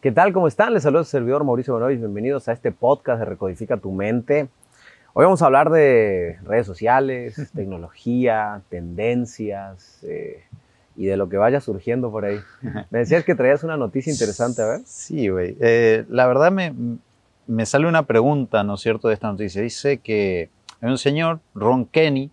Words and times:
¿Qué 0.00 0.12
tal? 0.12 0.32
¿Cómo 0.32 0.48
están? 0.48 0.72
Les 0.72 0.82
saluda 0.82 1.00
el 1.00 1.06
servidor 1.06 1.44
Mauricio 1.44 1.74
Bonovis. 1.74 1.98
Bienvenidos 1.98 2.48
a 2.48 2.52
este 2.52 2.72
podcast 2.72 3.18
de 3.18 3.26
Recodifica 3.26 3.76
tu 3.76 3.92
Mente. 3.92 4.48
Hoy 5.12 5.24
vamos 5.26 5.42
a 5.42 5.44
hablar 5.44 5.68
de 5.68 6.38
redes 6.42 6.66
sociales, 6.66 7.50
tecnología, 7.54 8.62
tendencias 8.70 10.02
eh, 10.04 10.42
y 10.96 11.04
de 11.04 11.18
lo 11.18 11.28
que 11.28 11.36
vaya 11.36 11.60
surgiendo 11.60 12.10
por 12.10 12.24
ahí. 12.24 12.38
Me 12.88 13.00
decías 13.00 13.24
que 13.24 13.34
traías 13.34 13.62
una 13.62 13.76
noticia 13.76 14.10
interesante, 14.10 14.62
a 14.62 14.68
ver. 14.68 14.80
Sí, 14.86 15.28
güey. 15.28 15.58
Eh, 15.60 16.06
la 16.08 16.26
verdad 16.26 16.50
me, 16.50 16.72
me 17.46 17.66
sale 17.66 17.86
una 17.86 18.04
pregunta, 18.04 18.64
¿no 18.64 18.76
es 18.76 18.80
cierto?, 18.80 19.08
de 19.08 19.14
esta 19.14 19.30
noticia. 19.30 19.60
Dice 19.60 19.98
que 19.98 20.48
hay 20.80 20.90
un 20.90 20.96
señor, 20.96 21.40
Ron 21.54 21.84
Kenny, 21.84 22.30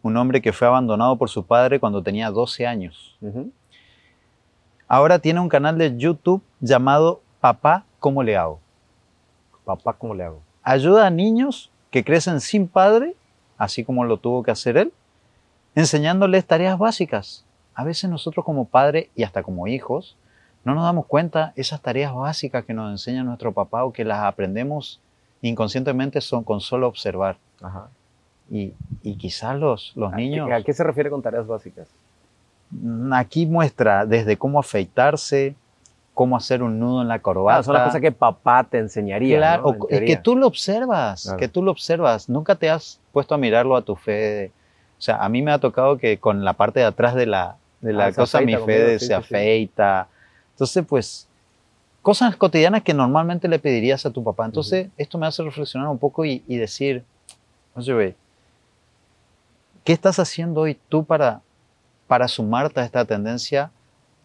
un 0.00 0.16
hombre 0.16 0.40
que 0.40 0.54
fue 0.54 0.68
abandonado 0.68 1.18
por 1.18 1.28
su 1.28 1.44
padre 1.44 1.80
cuando 1.80 2.02
tenía 2.02 2.30
12 2.30 2.66
años. 2.66 3.18
Ujú. 3.20 3.52
Ahora 4.92 5.20
tiene 5.20 5.38
un 5.38 5.48
canal 5.48 5.78
de 5.78 5.96
YouTube 5.96 6.42
llamado 6.58 7.20
Papá, 7.40 7.84
¿cómo 8.00 8.24
le 8.24 8.36
hago? 8.36 8.58
Papá, 9.64 9.92
¿cómo 9.92 10.14
le 10.14 10.24
hago? 10.24 10.42
Ayuda 10.64 11.06
a 11.06 11.10
niños 11.10 11.70
que 11.92 12.02
crecen 12.02 12.40
sin 12.40 12.66
padre, 12.66 13.14
así 13.56 13.84
como 13.84 14.04
lo 14.04 14.16
tuvo 14.16 14.42
que 14.42 14.50
hacer 14.50 14.76
él, 14.76 14.92
enseñándoles 15.76 16.44
tareas 16.44 16.76
básicas. 16.76 17.44
A 17.72 17.84
veces 17.84 18.10
nosotros 18.10 18.44
como 18.44 18.64
padres 18.64 19.06
y 19.14 19.22
hasta 19.22 19.44
como 19.44 19.68
hijos 19.68 20.16
no 20.64 20.74
nos 20.74 20.82
damos 20.82 21.06
cuenta 21.06 21.52
esas 21.54 21.80
tareas 21.80 22.12
básicas 22.12 22.64
que 22.64 22.74
nos 22.74 22.90
enseña 22.90 23.22
nuestro 23.22 23.52
papá 23.52 23.84
o 23.84 23.92
que 23.92 24.04
las 24.04 24.18
aprendemos 24.24 25.00
inconscientemente 25.40 26.20
son 26.20 26.42
con 26.42 26.60
solo 26.60 26.88
observar. 26.88 27.36
Ajá. 27.62 27.90
Y, 28.50 28.72
y 29.04 29.14
quizás 29.14 29.56
los, 29.56 29.92
los 29.94 30.12
¿A 30.12 30.16
niños... 30.16 30.48
qué- 30.48 30.54
¿A 30.54 30.62
qué 30.64 30.72
se 30.72 30.82
refiere 30.82 31.10
con 31.10 31.22
tareas 31.22 31.46
básicas? 31.46 31.86
Mm, 32.70 33.12
Aquí 33.12 33.46
muestra 33.46 34.06
desde 34.06 34.36
cómo 34.36 34.60
afeitarse, 34.60 35.54
cómo 36.14 36.36
hacer 36.36 36.62
un 36.62 36.78
nudo 36.78 37.02
en 37.02 37.08
la 37.08 37.20
corbata. 37.20 37.58
Ah, 37.60 37.62
son 37.62 37.74
las 37.74 37.84
cosas 37.84 38.00
que 38.00 38.12
papá 38.12 38.64
te 38.64 38.78
enseñaría. 38.78 39.38
Claro, 39.38 39.62
¿no? 39.62 39.68
o- 39.68 39.74
En 39.74 39.80
es 39.82 39.88
que 39.88 39.96
teoría. 40.06 40.22
tú 40.22 40.36
lo 40.36 40.46
observas, 40.46 41.22
Claro. 41.24 41.38
que 41.38 41.48
tú 41.48 41.62
lo 41.62 41.70
observas. 41.70 42.28
Nunca 42.28 42.54
te 42.56 42.70
has 42.70 43.00
puesto 43.12 43.34
a 43.34 43.38
mirarlo 43.38 43.76
a 43.76 43.82
tu 43.82 43.96
Fede. 43.96 44.52
O 44.98 45.02
sea, 45.02 45.16
a 45.24 45.28
mí 45.28 45.40
me 45.42 45.50
ha 45.50 45.58
tocado 45.58 45.96
que 45.98 46.18
con 46.18 46.44
la 46.44 46.52
parte 46.52 46.80
de 46.80 46.86
atrás 46.86 47.14
de 47.14 47.26
la, 47.26 47.56
de 47.80 47.92
la 47.94 48.06
Ah, 48.06 48.12
cosa 48.12 48.40
mi 48.42 48.54
sí, 48.54 48.60
se 48.66 48.98
sí, 48.98 49.06
sí. 49.06 49.12
afeita. 49.12 50.08
Entonces, 50.52 50.84
pues, 50.86 51.26
cosas 52.02 52.36
cotidianas 52.36 52.82
que 52.82 52.92
normalmente 52.92 53.48
le 53.48 53.58
pedirías 53.58 54.04
a 54.04 54.10
tu 54.10 54.22
papá. 54.22 54.44
Entonces, 54.44 54.88
esto 54.98 55.16
me 55.16 55.26
hace 55.26 55.42
reflexionar 55.42 55.88
un 55.88 55.98
poco 55.98 56.24
y, 56.26 56.44
y 56.46 56.56
decir, 56.58 57.02
oye, 57.74 58.14
¿qué 59.84 59.92
estás 59.94 60.18
haciendo 60.18 60.60
hoy 60.62 60.78
tú 60.88 61.04
para, 61.04 61.40
para 62.10 62.26
sumarte 62.26 62.80
a 62.80 62.84
esta 62.84 63.04
tendencia 63.04 63.70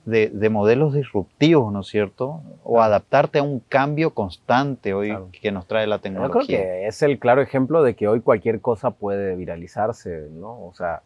de, 0.06 0.30
de 0.30 0.50
modelos 0.50 0.96
disruptivos, 0.96 1.72
¿no 1.72 1.82
es 1.82 1.88
cierto? 1.88 2.42
O 2.64 2.82
adaptarte 2.82 3.38
a 3.38 3.44
un 3.44 3.60
cambio 3.60 4.10
constante 4.16 4.96
hoy 4.96 5.10
Claro. 5.10 5.30
que 5.40 5.52
nos 5.52 5.68
trae 5.68 5.86
la 5.86 5.98
Yo 5.98 6.02
tecnología. 6.02 6.58
creo 6.60 6.64
que 6.64 6.88
es 6.88 7.04
el 7.04 7.20
claro 7.20 7.44
ejemplo 7.44 7.84
de 7.84 7.96
que 7.96 8.08
hoy 8.08 8.22
cualquier 8.22 8.60
cosa 8.60 8.90
puede 8.90 9.36
viralizarse, 9.36 10.30
¿no? 10.32 10.66
O 10.66 10.74
sea, 10.74 11.04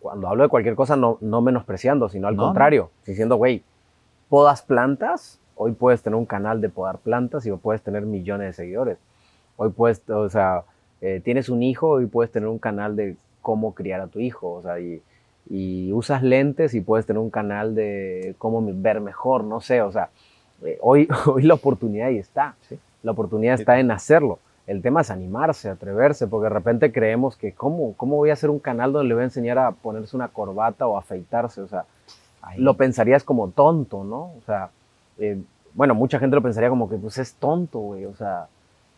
cuando 0.00 0.26
hablo 0.26 0.42
de 0.44 0.48
cualquier 0.48 0.74
cosa, 0.74 0.96
no, 0.96 1.18
no 1.20 1.42
menospreciando, 1.42 2.08
sino 2.08 2.28
al 2.28 2.36
No, 2.36 2.42
no. 2.44 2.48
contrario, 2.48 2.90
diciendo, 3.06 3.36
güey, 3.36 3.62
podas 4.30 4.62
plantas, 4.62 5.38
hoy 5.54 5.72
puedes 5.72 6.02
tener 6.02 6.16
un 6.18 6.26
canal 6.26 6.62
de 6.62 6.70
podar 6.70 6.96
plantas 6.98 7.44
y 7.44 7.52
puedes 7.52 7.82
tener 7.82 8.06
millones 8.06 8.46
de 8.48 8.52
seguidores. 8.54 8.96
Hoy 9.58 9.68
puedes, 9.68 10.02
o 10.08 10.30
sea, 10.30 10.62
eh, 11.02 11.20
tienes 11.22 11.50
un 11.50 11.62
hijo 11.62 12.00
y 12.00 12.06
puedes 12.06 12.32
tener 12.32 12.48
un 12.48 12.58
canal 12.58 12.96
de 12.96 13.16
cómo 13.42 13.74
criar 13.74 14.00
a 14.00 14.06
tu 14.08 14.18
hijo, 14.20 14.50
o 14.52 14.62
sea, 14.62 14.80
y, 14.80 15.02
y 15.50 15.92
usas 15.92 16.22
lentes 16.22 16.74
y 16.74 16.80
puedes 16.80 17.06
tener 17.06 17.20
un 17.20 17.30
canal 17.30 17.74
de 17.74 18.34
cómo 18.38 18.62
ver 18.74 19.00
mejor, 19.00 19.44
no 19.44 19.60
sé, 19.60 19.82
o 19.82 19.92
sea, 19.92 20.08
eh, 20.62 20.78
hoy, 20.80 21.08
hoy 21.26 21.42
la 21.42 21.54
oportunidad 21.54 22.08
ahí 22.08 22.18
está, 22.18 22.54
Sí. 22.68 22.78
la 23.02 23.12
oportunidad 23.12 23.54
está 23.60 23.78
en 23.78 23.90
hacerlo. 23.90 24.38
El 24.66 24.80
tema 24.80 25.02
es 25.02 25.10
animarse, 25.10 25.68
atreverse, 25.68 26.26
porque 26.26 26.44
de 26.44 26.54
repente 26.54 26.90
creemos 26.90 27.36
que 27.36 27.52
¿cómo, 27.52 27.92
cómo 27.98 28.16
voy 28.16 28.30
a 28.30 28.32
hacer 28.32 28.48
un 28.48 28.58
canal 28.58 28.92
donde 28.92 29.08
le 29.08 29.14
voy 29.14 29.20
a 29.20 29.24
enseñar 29.24 29.58
a 29.58 29.72
ponerse 29.72 30.16
una 30.16 30.28
corbata 30.28 30.86
o 30.86 30.96
afeitarse, 30.96 31.60
o 31.60 31.68
sea, 31.68 31.84
Ahí. 32.40 32.58
lo 32.60 32.74
pensarías 32.74 33.22
como 33.24 33.50
tonto, 33.50 34.04
¿no? 34.04 34.32
O 34.38 34.40
sea, 34.46 34.70
eh, 35.18 35.38
bueno, 35.74 35.94
mucha 35.94 36.18
gente 36.18 36.34
lo 36.36 36.42
pensaría 36.42 36.70
como 36.70 36.88
que 36.88 36.96
pues 36.96 37.18
es 37.18 37.34
tonto, 37.34 37.78
güey, 37.80 38.06
o 38.06 38.14
sea, 38.14 38.46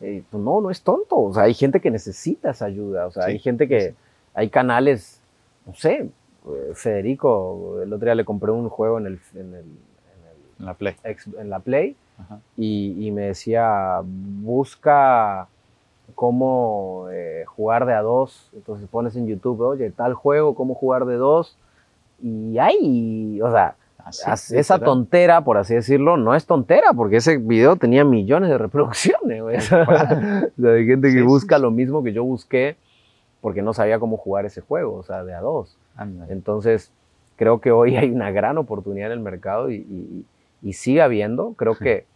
eh, 0.01 0.23
pues, 0.31 0.41
no, 0.41 0.61
no 0.61 0.71
es 0.71 0.83
tonto, 0.83 1.17
o 1.19 1.35
sea, 1.35 1.45
hay 1.45 1.55
gente 1.55 1.81
que 1.81 1.91
necesita 1.91 2.51
esa 2.51 2.67
ayuda, 2.67 3.07
o 3.07 3.11
sea, 3.11 3.25
Sí, 3.25 3.31
hay 3.33 3.39
gente 3.41 3.67
que, 3.67 3.81
sí. 3.91 3.97
hay 4.35 4.49
canales, 4.51 5.21
no 5.67 5.75
sé, 5.75 6.09
Federico, 6.75 7.81
el 7.83 7.93
otro 7.93 8.05
día 8.07 8.15
le 8.15 8.25
compré 8.25 8.51
un 8.53 8.69
juego 8.69 8.99
en 8.99 9.07
el, 9.07 9.21
en 9.35 9.55
el, 9.55 9.61
en 9.65 9.67
en 10.61 10.65
la 10.67 10.75
Play. 10.75 10.95
ex- 11.05 11.29
en 11.39 11.51
la 11.51 11.59
Play 11.61 11.97
y, 12.57 13.07
y 13.07 13.11
me 13.11 13.23
decía, 13.23 14.01
busca 14.05 15.49
cómo 16.15 17.07
eh, 17.13 17.45
jugar 17.47 17.85
de 17.87 17.95
a 17.95 18.03
dos. 18.03 18.51
Entonces 18.55 18.89
pones 18.89 19.17
en 19.17 19.27
YouTube, 19.27 19.61
oye, 19.61 19.91
tal 19.91 20.15
juego, 20.15 20.55
cómo 20.55 20.75
jugar 20.75 21.05
de 21.05 21.17
dos. 21.17 21.57
Y 22.23 22.59
ahí, 22.59 23.41
o 23.43 23.51
sea, 23.51 23.75
Así, 23.99 24.23
as- 24.31 24.53
esa 24.53 24.79
tontera, 24.79 25.43
por 25.43 25.59
así 25.59 25.75
decirlo, 25.75 26.17
no 26.17 26.35
es 26.35 26.47
tontera, 26.47 26.93
porque 26.95 27.17
ese 27.17 27.39
video 27.39 27.75
tenía 27.77 28.05
millones 28.05 28.49
de 28.51 28.57
reproducciones. 28.59 29.43
güey. 29.43 29.59
Gente 30.87 31.09
que 31.09 31.19
sí, 31.19 31.23
busca 31.23 31.57
sí. 31.57 31.63
lo 31.63 31.71
mismo 31.73 32.03
que 32.05 32.13
yo 32.13 32.23
busqué 32.25 32.77
porque 33.47 33.63
no 33.63 33.73
sabía 33.73 34.01
cómo 34.01 34.17
jugar 34.17 34.45
ese 34.45 34.61
juego, 34.61 34.95
o 34.95 35.03
sea, 35.05 35.23
de 35.23 35.33
a 35.33 35.41
dos. 35.41 35.77
Entonces, 36.29 36.91
creo 37.37 37.61
que 37.61 37.71
hoy 37.71 37.95
hay 37.97 38.11
una 38.11 38.33
gran 38.33 38.59
oportunidad 38.59 39.07
en 39.07 39.13
el 39.13 39.21
mercado 39.21 39.71
y, 39.71 39.77
y- 39.89 40.25
y 40.63 40.73
sigue 40.73 41.01
habiendo. 41.01 41.53
Creo 41.57 41.77
que 41.77 42.07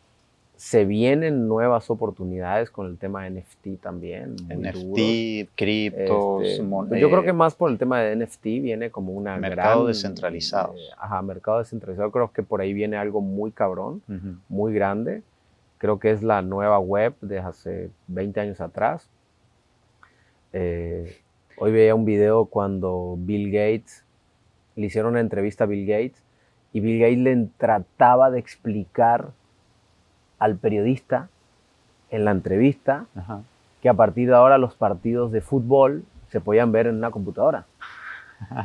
se 0.56 0.84
vienen 0.84 1.46
nuevas 1.46 1.88
oportunidades 1.88 2.68
con 2.72 2.88
el 2.88 2.98
tema 2.98 3.22
de 3.22 3.30
NFT 3.30 3.80
también. 3.80 4.34
NFT, 4.48 5.50
criptos, 5.54 6.42
Este, 6.42 6.62
mon- 6.64 6.88
yo 6.98 7.08
creo 7.10 7.20
eh, 7.22 7.26
que 7.26 7.32
más 7.32 7.54
por 7.54 7.70
el 7.70 7.78
tema 7.78 8.00
de 8.00 8.16
NFT 8.16 8.44
viene 8.60 8.90
como 8.90 9.12
una 9.12 9.36
Mercado 9.36 9.82
gran... 9.84 9.86
descentralizados. 9.86 10.74
eh, 10.80 10.94
ajá, 10.98 11.22
mercado 11.22 11.58
descentralizado. 11.60 12.10
Creo 12.10 12.32
que 12.32 12.42
por 12.42 12.60
ahí 12.60 12.72
viene 12.72 12.96
algo 12.96 13.20
muy 13.20 13.52
cabrón, 13.52 14.02
muy 14.48 14.74
grande. 14.74 15.22
Creo 15.78 16.00
que 16.00 16.10
es 16.10 16.24
la 16.24 16.42
nueva 16.42 16.80
web 16.80 17.14
de 17.20 17.38
hace 17.38 17.90
20 18.08 18.40
años 18.40 18.60
atrás. 18.60 19.08
Eh, 20.52 21.16
hoy 21.58 21.72
veía 21.72 21.94
un 21.94 22.04
video 22.04 22.46
cuando 22.46 23.16
Bill 23.18 23.50
Gates, 23.50 24.04
le 24.76 24.86
hicieron 24.86 25.12
una 25.12 25.20
entrevista 25.20 25.64
a 25.64 25.66
Bill 25.66 25.86
Gates 25.86 26.22
y 26.72 26.80
Bill 26.80 27.00
Gates 27.00 27.18
le 27.18 27.48
trataba 27.58 28.30
de 28.30 28.38
explicar 28.38 29.30
al 30.38 30.56
periodista 30.56 31.28
en 32.10 32.24
la 32.24 32.30
entrevista 32.30 33.06
Ajá. 33.14 33.42
que 33.82 33.88
a 33.88 33.94
partir 33.94 34.28
de 34.28 34.34
ahora 34.34 34.58
los 34.58 34.74
partidos 34.74 35.32
de 35.32 35.40
fútbol 35.40 36.04
se 36.28 36.40
podían 36.40 36.72
ver 36.72 36.86
en 36.86 36.96
una 36.96 37.10
computadora. 37.10 37.66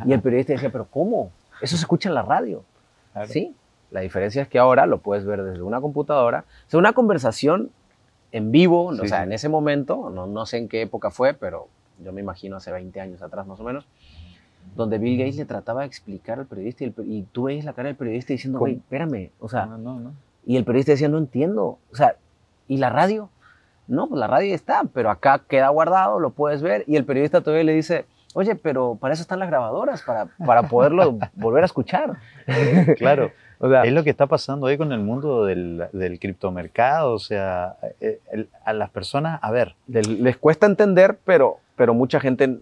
Y 0.05 0.13
el 0.13 0.21
periodista 0.21 0.53
decía, 0.53 0.71
pero 0.71 0.85
¿cómo? 0.85 1.31
Eso 1.61 1.75
se 1.75 1.81
escucha 1.81 2.07
en 2.07 2.15
la 2.15 2.21
radio. 2.21 2.63
Claro. 3.11 3.27
Sí, 3.27 3.55
la 3.91 4.01
diferencia 4.01 4.41
es 4.41 4.47
que 4.47 4.57
ahora 4.57 4.85
lo 4.85 4.99
puedes 4.99 5.25
ver 5.25 5.43
desde 5.43 5.61
una 5.61 5.81
computadora. 5.81 6.45
O 6.67 6.69
sea, 6.69 6.79
una 6.79 6.93
conversación 6.93 7.71
en 8.37 8.51
vivo, 8.51 8.87
o 8.87 8.93
Sí, 8.95 9.07
sea, 9.07 9.19
sí. 9.19 9.23
en 9.23 9.33
ese 9.33 9.49
momento, 9.49 10.09
no, 10.09 10.27
no 10.27 10.45
sé 10.45 10.57
en 10.57 10.67
qué 10.67 10.81
época 10.81 11.09
fue, 11.11 11.33
pero 11.33 11.67
yo 12.03 12.11
me 12.11 12.21
imagino 12.21 12.57
hace 12.57 12.71
20 12.71 12.99
años 12.99 13.21
atrás 13.21 13.47
más 13.47 13.59
o 13.59 13.63
menos, 13.63 13.87
donde 14.75 14.97
Bill 14.97 15.17
Gates 15.17 15.37
le 15.37 15.45
trataba 15.45 15.81
de 15.81 15.87
explicar 15.87 16.39
al 16.39 16.45
periodista 16.45 16.83
y, 16.83 16.87
el 16.87 16.93
y 17.11 17.23
tú 17.31 17.43
ves 17.43 17.63
la 17.63 17.73
cara 17.73 17.87
del 17.87 17.95
periodista 17.95 18.33
diciendo, 18.33 18.59
güey, 18.59 18.75
espérame, 18.75 19.29
o 19.39 19.47
sea, 19.47 19.65
no, 19.65 19.77
no, 19.77 19.99
no. 19.99 20.13
y 20.45 20.57
el 20.57 20.65
periodista 20.65 20.91
decía, 20.91 21.07
no 21.07 21.17
entiendo. 21.17 21.77
O 21.91 21.95
sea, 21.95 22.15
¿y 22.67 22.77
la 22.77 22.89
radio? 22.89 23.29
No, 23.87 24.07
pues 24.09 24.19
la 24.19 24.27
radio 24.27 24.53
está, 24.55 24.83
pero 24.93 25.11
acá 25.11 25.43
queda 25.47 25.69
guardado, 25.69 26.19
lo 26.19 26.31
puedes 26.31 26.61
ver. 26.63 26.83
Y 26.87 26.95
el 26.95 27.05
periodista 27.05 27.41
todavía 27.41 27.63
le 27.63 27.73
dice, 27.73 28.05
oye, 28.33 28.55
pero 28.55 28.97
para 28.99 29.13
eso 29.13 29.21
están 29.21 29.37
las 29.39 29.47
grabadoras, 29.47 30.01
para, 30.01 30.25
para 30.43 30.63
poderlo 30.63 31.19
volver 31.35 31.61
a 31.63 31.67
escuchar. 31.67 32.17
Claro. 32.97 33.31
O 33.59 33.69
sea, 33.69 33.83
Es 33.83 33.93
lo 33.93 34.03
que 34.03 34.09
está 34.09 34.27
pasando 34.27 34.67
hoy 34.67 34.77
con 34.77 34.91
el 34.91 34.99
mundo 34.99 35.45
del, 35.45 35.85
del 35.93 36.19
criptomercado. 36.19 37.13
O 37.13 37.19
sea, 37.19 37.77
eh, 38.01 38.19
el- 38.31 38.49
a 38.65 38.73
las 38.73 38.89
personas, 38.89 39.39
a 39.41 39.51
ver, 39.51 39.75
les 39.87 40.37
cuesta 40.37 40.65
entender, 40.65 41.17
pero, 41.25 41.57
pero 41.75 41.93
mucha 41.93 42.19
gente 42.19 42.43
en, 42.45 42.61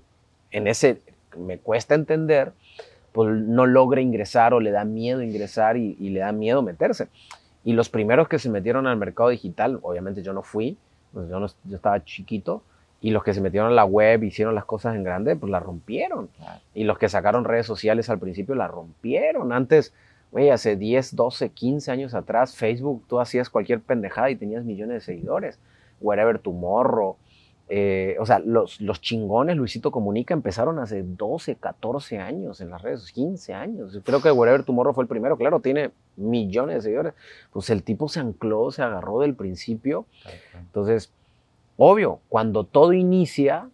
en 0.52 0.68
ese, 0.68 1.02
me 1.38 1.58
cuesta 1.58 1.96
entender, 1.96 2.52
pues 3.12 3.30
no 3.36 3.66
logra 3.66 4.02
ingresar 4.02 4.54
o 4.54 4.60
le 4.60 4.72
da 4.72 4.86
miedo 4.86 5.22
ingresar 5.22 5.78
y, 5.78 5.96
y 6.00 6.10
le 6.10 6.20
da 6.22 6.32
miedo 6.32 6.62
meterse. 6.62 7.08
Y 7.64 7.74
los 7.74 7.90
primeros 7.90 8.28
que 8.28 8.40
se 8.40 8.50
metieron 8.50 8.88
al 8.88 8.98
mercado 8.98 9.30
digital, 9.30 9.80
obviamente 9.84 10.22
yo 10.22 10.34
no 10.34 10.44
fui, 10.44 10.78
pues 11.14 11.30
yo, 11.30 11.40
no- 11.40 11.48
yo 11.66 11.76
estaba 11.76 12.04
chiquito, 12.04 12.62
y 13.02 13.12
los 13.12 13.24
que 13.24 13.34
se 13.34 13.42
metieron 13.42 13.70
a 13.70 13.74
la 13.76 13.84
web, 13.86 14.24
hicieron 14.24 14.56
las 14.56 14.64
cosas 14.66 14.96
en 14.96 15.04
grande, 15.04 15.36
pues 15.36 15.52
la 15.52 15.60
rompieron. 15.60 16.30
Y 16.74 16.86
los 16.86 16.98
que 16.98 17.10
sacaron 17.10 17.44
redes 17.44 17.66
sociales 17.66 18.10
al 18.10 18.18
principio 18.18 18.56
la 18.56 18.68
rompieron. 18.70 19.52
Antes, 19.52 19.94
güey, 20.34 20.50
hace 20.50 20.76
10, 20.76 21.16
12, 21.16 21.50
15 21.50 21.92
años 21.92 22.16
atrás, 22.16 22.56
Facebook, 22.56 23.04
tú 23.08 23.20
hacías 23.20 23.52
cualquier 23.52 23.82
pendejada 23.82 24.32
y 24.32 24.36
tenías 24.36 24.66
millones 24.66 24.96
de 24.96 25.02
seguidores. 25.02 25.60
Wherever 26.02 26.40
Tomorrow. 26.40 27.16
Eh, 27.70 28.18
o 28.20 28.26
sea, 28.26 28.40
los, 28.40 28.82
los 28.82 29.00
chingones, 29.00 29.56
Luisito 29.56 29.92
Comunica, 29.92 30.34
empezaron 30.34 30.80
hace 30.80 31.04
12, 31.04 31.56
14 31.58 32.18
años 32.18 32.62
en 32.62 32.72
las 32.72 32.82
redes, 32.82 33.12
15 33.12 33.54
años. 33.54 34.00
Creo 34.04 34.24
que 34.24 34.32
Wherever 34.32 34.64
Tomorrow 34.64 34.96
fue 34.96 35.04
el 35.04 35.08
primero, 35.08 35.38
claro, 35.38 35.60
tiene 35.60 35.92
millones 36.16 36.78
de 36.78 36.82
seguidores. 36.82 37.14
Pues 37.52 37.70
el 37.70 37.84
tipo 37.84 38.10
se 38.10 38.20
ancló, 38.20 38.72
se 38.72 38.82
agarró 38.82 39.20
del 39.20 39.36
principio. 39.36 40.08
Entonces, 40.60 41.12
obvio, 41.78 42.22
cuando 42.28 42.64
todo 42.64 42.94
inicia, 42.94 43.70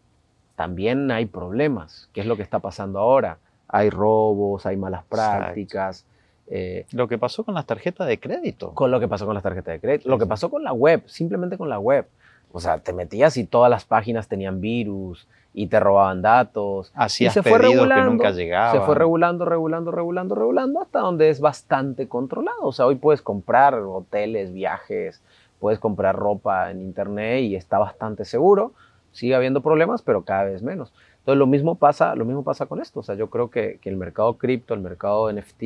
también 0.57 1.09
hay 1.09 1.25
problemas, 1.25 2.09
¿Qué 2.11 2.19
es 2.19 2.27
lo 2.27 2.35
que 2.35 2.43
está 2.43 2.59
pasando 2.59 2.99
ahora. 2.99 3.37
Hay 3.69 3.89
robos, 3.89 4.65
hay 4.65 4.75
malas 4.75 5.05
prácticas. 5.05 6.05
Eh, 6.51 6.87
lo 6.91 7.07
que 7.07 7.17
pasó 7.19 7.43
con 7.43 7.53
las 7.53 7.65
tarjetas 7.65 8.07
de 8.07 8.19
crédito. 8.19 8.73
Con 8.73 8.89
lo 8.89 8.99
que 8.99 9.07
pasó 9.07 9.25
con 9.25 9.35
las 9.35 9.43
tarjetas 9.43 9.73
de 9.73 9.79
crédito. 9.79 10.09
Lo 10.09 10.17
que 10.17 10.25
pasó 10.25 10.49
con 10.49 10.63
la 10.63 10.73
web, 10.73 11.03
simplemente 11.05 11.57
con 11.57 11.69
la 11.69 11.79
web. 11.79 12.07
O 12.51 12.59
sea, 12.59 12.79
te 12.79 12.93
metías 12.93 13.37
y 13.37 13.43
todas 13.45 13.69
las 13.69 13.85
páginas 13.85 14.27
tenían 14.27 14.59
virus 14.59 15.27
y 15.53 15.67
te 15.67 15.79
robaban 15.79 16.23
datos. 16.23 16.91
Hacías 16.95 17.33
se 17.33 17.43
fue 17.43 17.59
pedidos 17.59 17.87
que 17.87 18.01
nunca 18.01 18.31
llegaban. 18.31 18.79
Se 18.79 18.81
fue 18.81 18.95
regulando, 18.95 19.45
regulando, 19.45 19.91
regulando, 19.91 20.33
regulando 20.33 20.81
hasta 20.81 20.99
donde 20.99 21.29
es 21.29 21.39
bastante 21.39 22.07
controlado. 22.07 22.61
O 22.61 22.71
sea, 22.71 22.87
hoy 22.87 22.95
puedes 22.95 23.21
comprar 23.21 23.75
hoteles, 23.75 24.51
viajes, 24.51 25.21
puedes 25.59 25.79
comprar 25.79 26.15
ropa 26.15 26.71
en 26.71 26.81
internet 26.81 27.43
y 27.43 27.55
está 27.55 27.77
bastante 27.77 28.25
seguro. 28.25 28.73
Sigue 29.11 29.35
habiendo 29.35 29.61
problemas, 29.61 30.01
pero 30.01 30.23
cada 30.23 30.45
vez 30.45 30.63
menos. 30.63 30.91
Entonces 31.19 31.37
lo 31.37 31.47
mismo 31.47 31.75
pasa, 31.75 32.15
lo 32.15 32.25
mismo 32.25 32.43
pasa 32.43 32.65
con 32.65 32.81
esto. 32.81 33.01
O 33.01 33.03
sea, 33.03 33.13
yo 33.13 33.29
creo 33.29 33.51
que, 33.51 33.77
que 33.81 33.89
el 33.89 33.97
mercado 33.97 34.37
cripto, 34.37 34.73
el 34.73 34.79
mercado 34.79 35.31
NFT, 35.31 35.63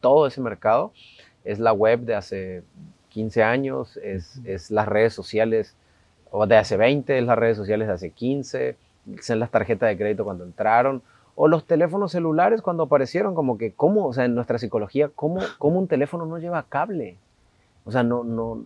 todo 0.00 0.26
ese 0.26 0.40
mercado 0.40 0.92
es 1.44 1.58
la 1.58 1.72
web 1.72 2.00
de 2.00 2.14
hace 2.14 2.62
15 3.10 3.42
años, 3.42 3.96
es, 3.98 4.40
es 4.44 4.70
las 4.70 4.86
redes 4.88 5.12
sociales 5.12 5.76
o 6.30 6.46
de 6.46 6.56
hace 6.56 6.76
20, 6.76 7.18
es 7.18 7.24
las 7.24 7.38
redes 7.38 7.56
sociales 7.56 7.88
de 7.88 7.94
hace 7.94 8.10
15, 8.10 8.76
son 9.20 9.38
las 9.38 9.50
tarjetas 9.50 9.88
de 9.88 9.96
crédito 9.96 10.24
cuando 10.24 10.44
entraron, 10.44 11.02
o 11.34 11.48
los 11.48 11.64
teléfonos 11.64 12.12
celulares 12.12 12.62
cuando 12.62 12.84
aparecieron, 12.84 13.34
como 13.34 13.56
que, 13.58 13.72
¿cómo? 13.72 14.06
O 14.06 14.12
sea, 14.12 14.24
en 14.24 14.34
nuestra 14.34 14.58
psicología, 14.58 15.10
¿cómo, 15.14 15.40
cómo 15.58 15.78
un 15.78 15.88
teléfono 15.88 16.26
no 16.26 16.38
lleva 16.38 16.62
cable? 16.64 17.16
O 17.84 17.90
sea, 17.90 18.02
no, 18.02 18.24
no, 18.24 18.64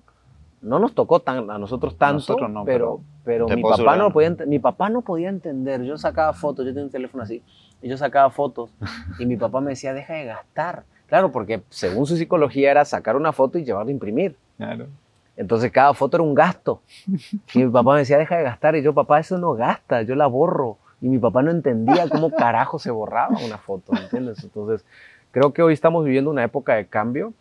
no 0.60 0.78
nos 0.78 0.94
tocó 0.94 1.20
tan, 1.20 1.50
a 1.50 1.58
nosotros 1.58 1.96
tanto, 1.96 2.37
pero, 2.64 3.00
pero, 3.25 3.46
mi, 3.48 3.62
papá 3.62 3.96
no 3.96 4.12
podía, 4.12 4.30
mi 4.46 4.58
papá 4.58 4.88
no 4.88 5.02
podía 5.02 5.28
entender. 5.28 5.82
Yo 5.82 5.96
sacaba 5.98 6.32
fotos, 6.32 6.64
yo 6.64 6.72
tenía 6.72 6.84
un 6.84 6.90
teléfono 6.90 7.22
así, 7.22 7.42
y 7.80 7.88
yo 7.88 7.96
sacaba 7.96 8.30
fotos, 8.30 8.70
y 9.19 9.26
mi 9.26 9.37
papá 9.37 9.60
me 9.60 9.70
decía, 9.70 9.94
deja 9.94 10.14
de 10.14 10.25
gastar. 10.25 10.84
Claro, 11.14 11.31
porque 11.31 11.62
según 11.69 12.06
su 12.06 12.16
psicología 12.16 12.72
era 12.72 12.84
sacar 12.84 13.14
una 13.14 13.31
foto 13.31 13.56
y 13.56 13.64
llevarla 13.64 13.90
a 13.90 13.93
imprimir. 13.93 14.34
Claro. 14.56 14.88
Entonces 15.37 15.70
cada 15.70 15.94
foto 15.94 16.16
era 16.16 16.25
un 16.25 16.34
gasto. 16.34 16.82
Y 17.55 17.62
mi 17.62 17.70
papá 17.70 17.93
me 17.93 18.00
decía, 18.00 18.19
deja 18.19 18.37
de 18.37 18.43
gastar. 18.43 18.75
Y 18.75 18.82
yo, 18.82 18.93
papá, 18.93 19.20
eso 19.20 19.38
no 19.38 19.55
gasta, 19.55 20.02
yo 20.02 20.16
la 20.16 20.26
borro. 20.26 20.76
Y 21.00 21.08
mi 21.08 21.20
papá 21.20 21.40
no 21.43 21.52
entendía 21.52 22.08
cómo 22.08 22.32
carajo 22.32 22.81
se 22.81 22.90
borraba 22.90 23.37
una 23.46 23.58
foto, 23.58 23.93
¿entiendes? 23.96 24.43
Entonces, 24.43 24.84
creo 25.31 25.52
que 25.52 25.62
hoy 25.62 25.72
estamos 25.72 26.05
viviendo 26.05 26.32
una 26.32 26.43
época 26.43 26.75
de 26.75 26.88
cambio 26.88 27.32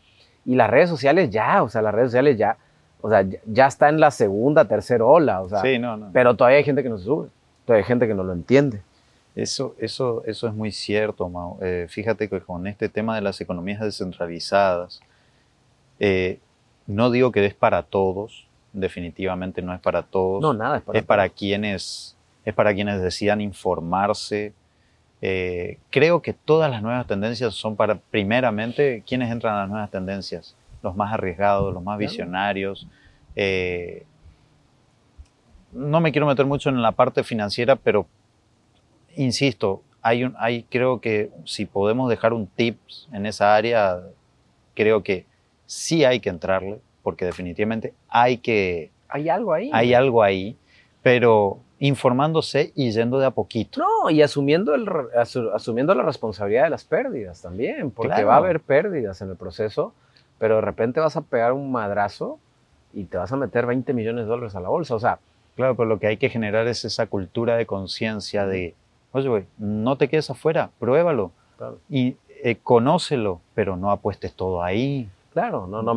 y 0.45 0.53
las 0.53 0.69
redes 0.69 0.89
sociales 0.89 1.31
ya, 1.31 1.63
o 1.63 1.69
sea, 1.69 1.81
las 1.81 1.95
redes 1.95 2.09
sociales 2.09 2.37
ya, 2.37 2.57
o 3.01 3.09
sea, 3.09 3.25
ya 3.47 3.65
está 3.65 3.89
en 3.89 3.99
la 3.99 4.11
segunda, 4.11 4.65
tercera 4.65 5.03
ola, 5.03 5.41
o 5.41 5.49
sea, 5.49 5.61
sí, 5.61 5.79
no, 5.79 5.97
no. 5.97 6.11
pero 6.13 6.35
todavía 6.35 6.59
hay 6.59 6.63
gente 6.63 6.83
que 6.83 6.89
no 6.89 6.99
se 6.99 7.05
sube, 7.05 7.29
todavía 7.65 7.83
hay 7.83 7.87
gente 7.87 8.05
que 8.05 8.13
no 8.13 8.23
lo 8.23 8.33
entiende. 8.33 8.83
Eso, 9.35 9.75
eso, 9.79 10.23
eso 10.25 10.47
es 10.47 10.53
muy 10.53 10.71
cierto, 10.71 11.27
Mau. 11.27 11.57
Eh, 11.61 11.87
fíjate 11.89 12.29
que 12.29 12.39
con 12.39 12.67
este 12.67 12.87
tema 12.87 13.15
de 13.15 13.21
las 13.21 13.41
economías 13.41 13.81
descentralizadas, 13.81 15.01
eh, 15.99 16.39
no 16.85 17.09
digo 17.09 17.31
que 17.31 17.43
es 17.45 17.55
para 17.55 17.81
todos, 17.81 18.47
definitivamente 18.73 19.61
no 19.63 19.73
es 19.73 19.79
para 19.79 20.03
todos. 20.03 20.41
No, 20.41 20.53
nada 20.53 20.77
es 20.77 20.83
para 20.83 20.99
Es 20.99 21.05
para 21.05 21.29
quienes, 21.29 22.15
es 22.45 22.53
para 22.53 22.75
quienes 22.75 23.01
decidan 23.01 23.41
informarse. 23.41 24.53
Eh, 25.21 25.79
creo 25.89 26.21
que 26.21 26.33
todas 26.33 26.69
las 26.69 26.83
nuevas 26.83 27.07
tendencias 27.07 27.55
son 27.55 27.75
para, 27.75 27.95
primeramente, 27.95 29.03
quienes 29.07 29.31
entran 29.31 29.55
a 29.55 29.61
las 29.61 29.69
nuevas 29.69 29.89
tendencias, 29.89 30.55
los 30.83 30.95
más 30.95 31.11
arriesgados, 31.11 31.73
los 31.73 31.81
más 31.81 31.97
visionarios. 31.97 32.87
No 35.71 36.01
me 36.01 36.11
quiero 36.11 36.27
meter 36.27 36.45
mucho 36.45 36.69
en 36.69 36.83
la 36.83 36.91
parte 36.91 37.23
financiera, 37.23 37.75
pero 37.75 38.05
insisto, 39.15 39.81
hay 40.01 40.25
un, 40.25 40.35
hay, 40.37 40.63
creo 40.63 40.99
que 40.99 41.31
si 41.45 41.65
podemos 41.65 42.09
dejar 42.09 42.33
un 42.33 42.47
tips 42.47 43.07
en 43.13 43.25
esa 43.25 43.55
área, 43.55 44.01
creo 44.75 45.01
que 45.01 45.25
sí 45.65 46.03
hay 46.03 46.19
que 46.19 46.29
entrarle, 46.29 46.79
porque 47.01 47.25
definitivamente 47.25 47.93
hay 48.09 48.37
que... 48.37 48.91
Hay 49.07 49.29
algo 49.29 49.53
ahí. 49.53 49.69
Hay 49.73 49.93
algo 49.93 50.23
ahí, 50.23 50.57
pero 51.01 51.59
informándose 51.79 52.71
y 52.75 52.91
yendo 52.91 53.19
de 53.19 53.27
a 53.27 53.31
poquito. 53.31 53.79
No, 53.79 54.09
y 54.09 54.21
asumiendo, 54.21 54.73
el, 54.73 54.87
asumiendo 55.53 55.93
la 55.95 56.03
responsabilidad 56.03 56.63
de 56.63 56.69
las 56.69 56.83
pérdidas 56.83 57.41
también, 57.41 57.91
porque 57.91 58.23
va 58.23 58.35
a 58.35 58.37
haber 58.37 58.59
pérdidas 58.59 59.21
en 59.21 59.29
el 59.29 59.35
proceso, 59.35 59.93
pero 60.39 60.55
de 60.55 60.61
repente 60.61 60.99
vas 60.99 61.15
a 61.15 61.21
pegar 61.21 61.53
un 61.53 61.71
madrazo 61.71 62.39
y 62.93 63.05
te 63.05 63.17
vas 63.17 63.31
a 63.31 63.35
meter 63.35 63.65
20 63.65 63.93
millones 63.93 64.25
de 64.25 64.29
dólares 64.29 64.55
a 64.55 64.59
la 64.59 64.69
bolsa. 64.69 64.95
O 64.95 64.99
sea, 64.99 65.19
claro, 65.55 65.75
pero 65.75 65.87
lo 65.87 65.99
que 65.99 66.07
hay 66.07 66.17
que 66.17 66.29
generar 66.29 66.67
es 66.67 66.85
esa 66.85 67.07
cultura 67.07 67.55
de 67.55 67.65
conciencia 67.65 68.45
de, 68.45 68.75
oye, 69.13 69.29
güey, 69.29 69.45
no 69.57 69.95
te 69.95 70.09
quedes 70.09 70.29
afuera, 70.29 70.69
pruébalo 70.79 71.31
y 71.89 72.17
eh, 72.43 72.57
conócelo, 72.61 73.39
pero 73.55 73.77
no 73.77 73.89
apuestes 73.89 74.33
todo 74.33 74.61
ahí. 74.61 75.09
Claro, 75.31 75.65
no, 75.65 75.81
no, 75.81 75.93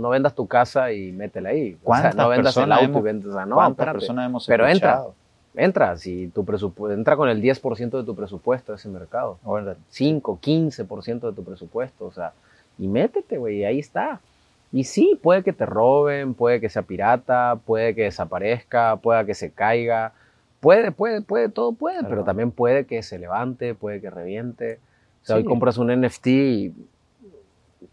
no, 0.00 0.08
vendas 0.08 0.34
tu 0.34 0.46
casa 0.46 0.92
y 0.92 1.12
métela 1.12 1.50
ahí. 1.50 1.76
¿Cuántas 1.82 2.14
no 2.14 2.28
vendas 2.28 2.56
el 2.56 2.72
auto 2.72 3.00
y 3.00 3.02
vendes, 3.02 3.34
no, 3.46 3.56
¿cuántas 3.56 3.92
personas 3.92 4.26
hemos 4.26 4.46
Pero 4.46 4.66
entra, 4.66 5.02
entra, 5.54 5.96
si 5.96 6.28
tu 6.28 6.44
presupuesto, 6.44 6.94
entra 6.94 7.16
con 7.16 7.28
el 7.28 7.42
10% 7.42 7.90
de 7.90 8.04
tu 8.04 8.14
presupuesto 8.14 8.72
a 8.72 8.76
ese 8.76 8.88
mercado. 8.88 9.38
5, 9.90 10.38
15% 10.40 11.20
de 11.20 11.32
tu 11.32 11.44
presupuesto, 11.44 12.06
o 12.06 12.12
sea, 12.12 12.32
y 12.78 12.86
métete, 12.86 13.36
güey, 13.36 13.58
y 13.58 13.64
ahí 13.64 13.78
está. 13.78 14.20
Y 14.72 14.84
sí, 14.84 15.18
puede 15.22 15.42
que 15.42 15.52
te 15.52 15.66
roben, 15.66 16.34
puede 16.34 16.60
que 16.60 16.68
sea 16.68 16.82
pirata, 16.82 17.58
puede 17.66 17.94
que 17.94 18.04
desaparezca, 18.04 18.96
pueda 18.96 19.24
que 19.24 19.34
se 19.34 19.50
caiga, 19.50 20.12
puede, 20.60 20.92
puede, 20.92 21.22
puede, 21.22 21.48
todo 21.48 21.72
puede, 21.72 22.04
pero 22.04 22.24
también 22.24 22.50
puede 22.50 22.86
que 22.86 23.02
se 23.02 23.18
levante, 23.18 23.74
puede 23.74 24.00
que 24.00 24.10
reviente. 24.10 24.80
O 25.22 25.26
sea, 25.26 25.36
hoy 25.36 25.44
compras 25.44 25.78
un 25.78 25.88
NFT 25.88 26.26
y 26.26 26.74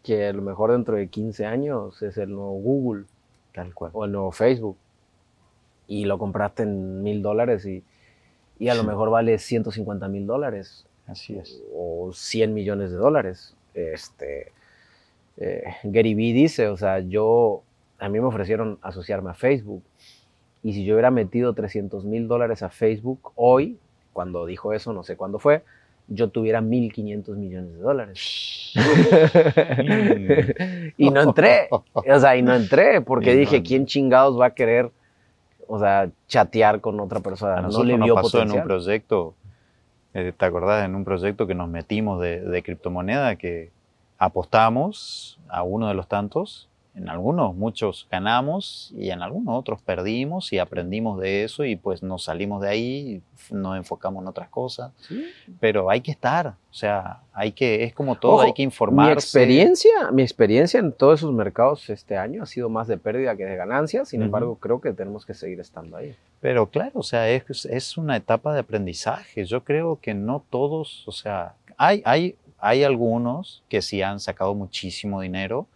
que 0.03 0.27
a 0.27 0.33
lo 0.33 0.41
mejor 0.41 0.71
dentro 0.71 0.95
de 0.95 1.07
15 1.07 1.45
años 1.45 2.01
es 2.01 2.17
el 2.17 2.29
nuevo 2.29 2.53
Google. 2.53 3.05
Tal 3.53 3.73
cual. 3.73 3.91
O 3.93 4.05
el 4.05 4.11
nuevo 4.11 4.31
Facebook. 4.31 4.77
Y 5.87 6.05
lo 6.05 6.17
compraste 6.17 6.63
en 6.63 7.03
mil 7.03 7.21
dólares 7.21 7.65
y, 7.65 7.83
y, 8.59 8.69
a 8.69 8.75
lo 8.75 8.83
mejor 8.83 9.09
vale 9.09 9.37
150 9.37 10.07
mil 10.07 10.25
dólares. 10.25 10.85
Así 11.07 11.37
es. 11.37 11.61
O 11.73 12.11
100 12.13 12.53
millones 12.53 12.91
de 12.91 12.97
dólares. 12.97 13.55
Este, 13.73 14.51
eh, 15.37 15.63
Gary 15.83 16.15
Vee 16.15 16.33
dice, 16.33 16.67
o 16.69 16.77
sea, 16.77 16.99
yo, 16.99 17.63
a 17.99 18.09
mí 18.09 18.19
me 18.19 18.25
ofrecieron 18.25 18.79
asociarme 18.81 19.31
a 19.31 19.33
Facebook. 19.33 19.83
Y 20.65 20.73
si 20.73 20.83
yo 20.83 20.95
hubiera 20.95 21.11
metido 21.11 21.53
300 21.53 22.05
mil 22.05 22.27
dólares 22.27 22.63
a 22.63 22.69
Facebook 22.69 23.31
hoy, 23.35 23.77
cuando 24.13 24.47
dijo 24.47 24.73
eso, 24.73 24.93
no 24.93 25.03
sé 25.03 25.15
cuándo 25.15 25.37
fue, 25.37 25.61
yo 26.07 26.29
tuviera 26.29 26.59
1.500 26.59 27.35
millones 27.35 27.75
de 27.75 27.81
dólares. 27.81 28.73
y 30.97 31.11
no 31.11 31.21
entré, 31.21 31.67
o 31.69 32.19
sea, 32.19 32.35
y 32.35 32.41
no 32.41 32.55
entré, 32.55 33.01
porque 33.01 33.35
dije, 33.35 33.61
¿quién 33.61 33.85
chingados 33.85 34.41
va 34.41 34.47
a 34.47 34.55
querer, 34.55 34.89
o 35.67 35.79
sea, 35.79 36.09
chatear 36.27 36.81
con 36.81 36.99
otra 36.99 37.19
persona? 37.19 37.61
no 37.61 37.83
le 37.83 37.97
vio 37.97 38.15
pasó 38.15 38.41
en 38.41 38.51
un 38.51 38.63
proyecto, 38.63 39.35
eh, 40.15 40.33
¿te 40.35 40.45
acordás? 40.45 40.83
En 40.83 40.95
un 40.95 41.05
proyecto 41.05 41.45
que 41.45 41.53
nos 41.53 41.69
metimos 41.69 42.19
de, 42.19 42.41
de 42.41 42.63
criptomoneda, 42.63 43.35
que 43.35 43.69
apostamos 44.17 45.37
a 45.47 45.61
uno 45.61 45.89
de 45.89 45.93
los 45.93 46.07
tantos 46.07 46.69
en 46.95 47.09
algunos, 47.09 47.53
muchos 47.55 48.07
ganamos 48.09 48.93
y 48.95 49.09
en 49.09 49.21
algunos 49.21 49.59
otros 49.59 49.81
perdimos 49.81 50.53
y 50.53 50.59
aprendimos 50.59 51.19
de 51.19 51.43
eso 51.43 51.65
y 51.65 51.75
pues 51.75 52.01
nos 52.01 52.23
salimos 52.23 52.61
de 52.61 52.69
ahí, 52.69 53.21
nos 53.51 53.75
enfocamos 53.75 54.21
en 54.21 54.29
otras 54.29 54.47
cosas. 54.47 54.93
Pero 55.59 55.89
hay 55.89 55.99
que 55.99 56.11
estar, 56.11 56.47
o 56.47 56.73
sea, 56.73 57.21
hay 57.33 57.51
que, 57.51 57.83
es 57.83 57.93
como 57.93 58.15
todo, 58.15 58.41
hay 58.41 58.53
que 58.53 58.63
informarse. 58.63 59.09
Mi 59.09 59.13
experiencia, 59.13 60.11
mi 60.13 60.21
experiencia 60.21 60.79
en 60.79 60.93
todos 60.93 61.19
esos 61.19 61.33
mercados 61.33 61.89
este 61.89 62.17
año 62.17 62.43
ha 62.43 62.45
sido 62.45 62.69
más 62.69 62.87
de 62.87 62.97
pérdida 62.97 63.35
que 63.35 63.43
de 63.43 63.57
ganancia, 63.57 64.05
sin 64.05 64.21
embargo 64.21 64.55
creo 64.55 64.79
que 64.79 64.93
tenemos 64.93 65.25
que 65.25 65.33
seguir 65.33 65.59
estando 65.59 65.97
ahí. 65.97 66.15
Pero 66.39 66.69
claro, 66.69 66.91
o 66.95 67.03
sea, 67.03 67.29
es, 67.29 67.65
es 67.65 67.97
una 67.97 68.15
etapa 68.15 68.53
de 68.53 68.61
aprendizaje. 68.61 69.43
Yo 69.43 69.65
creo 69.65 69.99
que 70.01 70.13
no 70.13 70.43
todos, 70.49 71.05
o 71.07 71.11
sea, 71.11 71.55
hay, 71.75 72.01
hay, 72.05 72.35
hay 72.57 72.85
algunos 72.85 73.63
que 73.67 73.81
sí 73.81 74.01
han 74.01 74.21
sacado 74.21 74.55
muchísimo 74.55 75.19
dinero, 75.19 75.67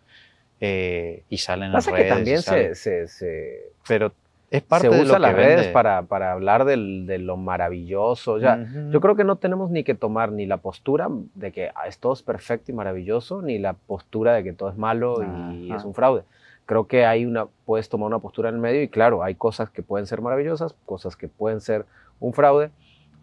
eh, 0.62 1.24
y 1.30 1.38
salen 1.38 1.72
las 1.72 1.86
redes. 1.86 2.04
Que 2.04 2.10
también 2.10 2.42
se, 2.42 3.72
Pero 3.88 4.12
es 4.52 4.64
parte 4.64 4.90
se 4.90 5.02
usa 5.02 5.20
las 5.20 5.36
redes 5.36 5.68
para, 5.68 6.04
para 6.04 6.32
hablar 6.32 6.66
del, 6.66 7.06
de 7.06 7.20
lo 7.20 7.38
maravilloso. 7.38 8.40
Ya, 8.40 8.68
Yo 8.90 9.00
creo 9.00 9.16
que 9.16 9.24
no 9.24 9.36
tenemos 9.36 9.70
ni 9.70 9.84
que 9.84 9.96
tomar 9.96 10.32
ni 10.32 10.46
la 10.46 10.58
postura 10.58 11.08
de 11.36 11.52
que 11.52 11.70
ah, 11.70 11.88
todo 12.00 12.14
es 12.14 12.24
perfecto 12.24 12.72
y 12.72 12.76
maravilloso, 12.76 13.42
ni 13.42 13.60
la 13.60 13.74
postura 13.74 14.34
de 14.34 14.44
que 14.44 14.54
todo 14.54 14.70
es 14.70 14.78
malo 14.78 15.24
y 15.54 15.72
es 15.72 15.84
un 15.84 15.94
fraude. 15.94 16.24
Creo 16.66 16.88
que 16.88 17.06
hay 17.06 17.26
una, 17.26 17.48
puedes 17.66 17.90
tomar 17.90 18.08
una 18.08 18.20
postura 18.20 18.50
en 18.50 18.56
el 18.56 18.62
medio 18.62 18.82
y 18.82 18.90
claro, 18.90 19.24
hay 19.24 19.36
cosas 19.36 19.70
que 19.70 19.82
pueden 19.82 20.06
ser 20.06 20.22
maravillosas, 20.22 20.76
cosas 20.86 21.16
que 21.16 21.28
pueden 21.28 21.62
ser 21.62 21.86
un 22.20 22.34
fraude, 22.34 22.70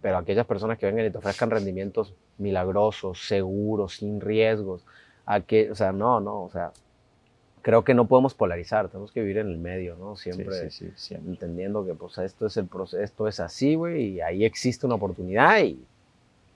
pero 0.02 0.18
aquellas 0.18 0.46
personas 0.46 0.78
que 0.78 0.86
vengan 0.86 1.06
y 1.06 1.10
te 1.10 1.18
ofrezcan 1.18 1.50
rendimientos 1.50 2.14
milagrosos, 2.38 3.26
seguros, 3.26 3.96
sin 3.96 4.20
riesgos, 4.20 4.84
a 5.26 5.40
que, 5.40 5.70
o 5.70 5.74
sea, 5.74 5.92
no, 5.92 6.20
no, 6.20 6.42
o 6.42 6.50
sea, 6.50 6.72
creo 7.66 7.82
que 7.82 7.94
no 7.94 8.06
podemos 8.06 8.32
polarizar, 8.32 8.86
tenemos 8.86 9.10
que 9.10 9.22
vivir 9.22 9.38
en 9.38 9.48
el 9.48 9.58
medio, 9.58 9.96
¿no? 9.96 10.14
Siempre, 10.14 10.70
Sí, 10.70 10.70
sí, 10.70 10.86
sí, 10.86 10.92
siempre. 10.94 11.32
entendiendo 11.32 11.84
que 11.84 11.94
pues 11.94 12.16
esto 12.18 12.46
es 12.46 12.56
el 12.58 12.66
proceso, 12.66 13.02
esto 13.02 13.26
es 13.26 13.40
así, 13.40 13.74
güey, 13.74 14.04
y 14.04 14.20
ahí 14.20 14.44
existe 14.44 14.86
una 14.86 14.94
oportunidad 14.94 15.58
y 15.64 15.76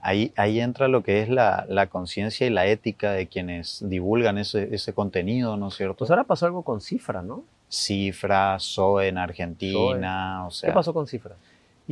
Ahí, 0.03 0.31
ahí 0.35 0.61
entra 0.61 0.87
lo 0.87 1.03
que 1.03 1.21
es 1.21 1.29
la, 1.29 1.65
la 1.67 1.87
conciencia 1.87 2.47
y 2.47 2.49
la 2.49 2.65
ética 2.65 3.11
de 3.11 3.27
quienes 3.27 3.87
divulgan 3.87 4.37
ese, 4.37 4.73
ese 4.73 4.93
contenido, 4.93 5.57
¿no 5.57 5.67
es 5.67 5.75
cierto? 5.75 5.95
pues 5.95 6.09
ahora 6.09 6.23
pasó 6.23 6.45
algo 6.45 6.63
con 6.63 6.79
Cifra, 6.79 7.21
¿no? 7.21 7.43
Cifra, 7.69 8.57
Zoe 8.59 9.09
en 9.09 9.17
Argentina, 9.17 10.47
o 10.47 10.51
sea. 10.51 10.69
¿Qué 10.69 10.73
pasó 10.73 10.93
con 10.93 11.07
Cifra? 11.07 11.35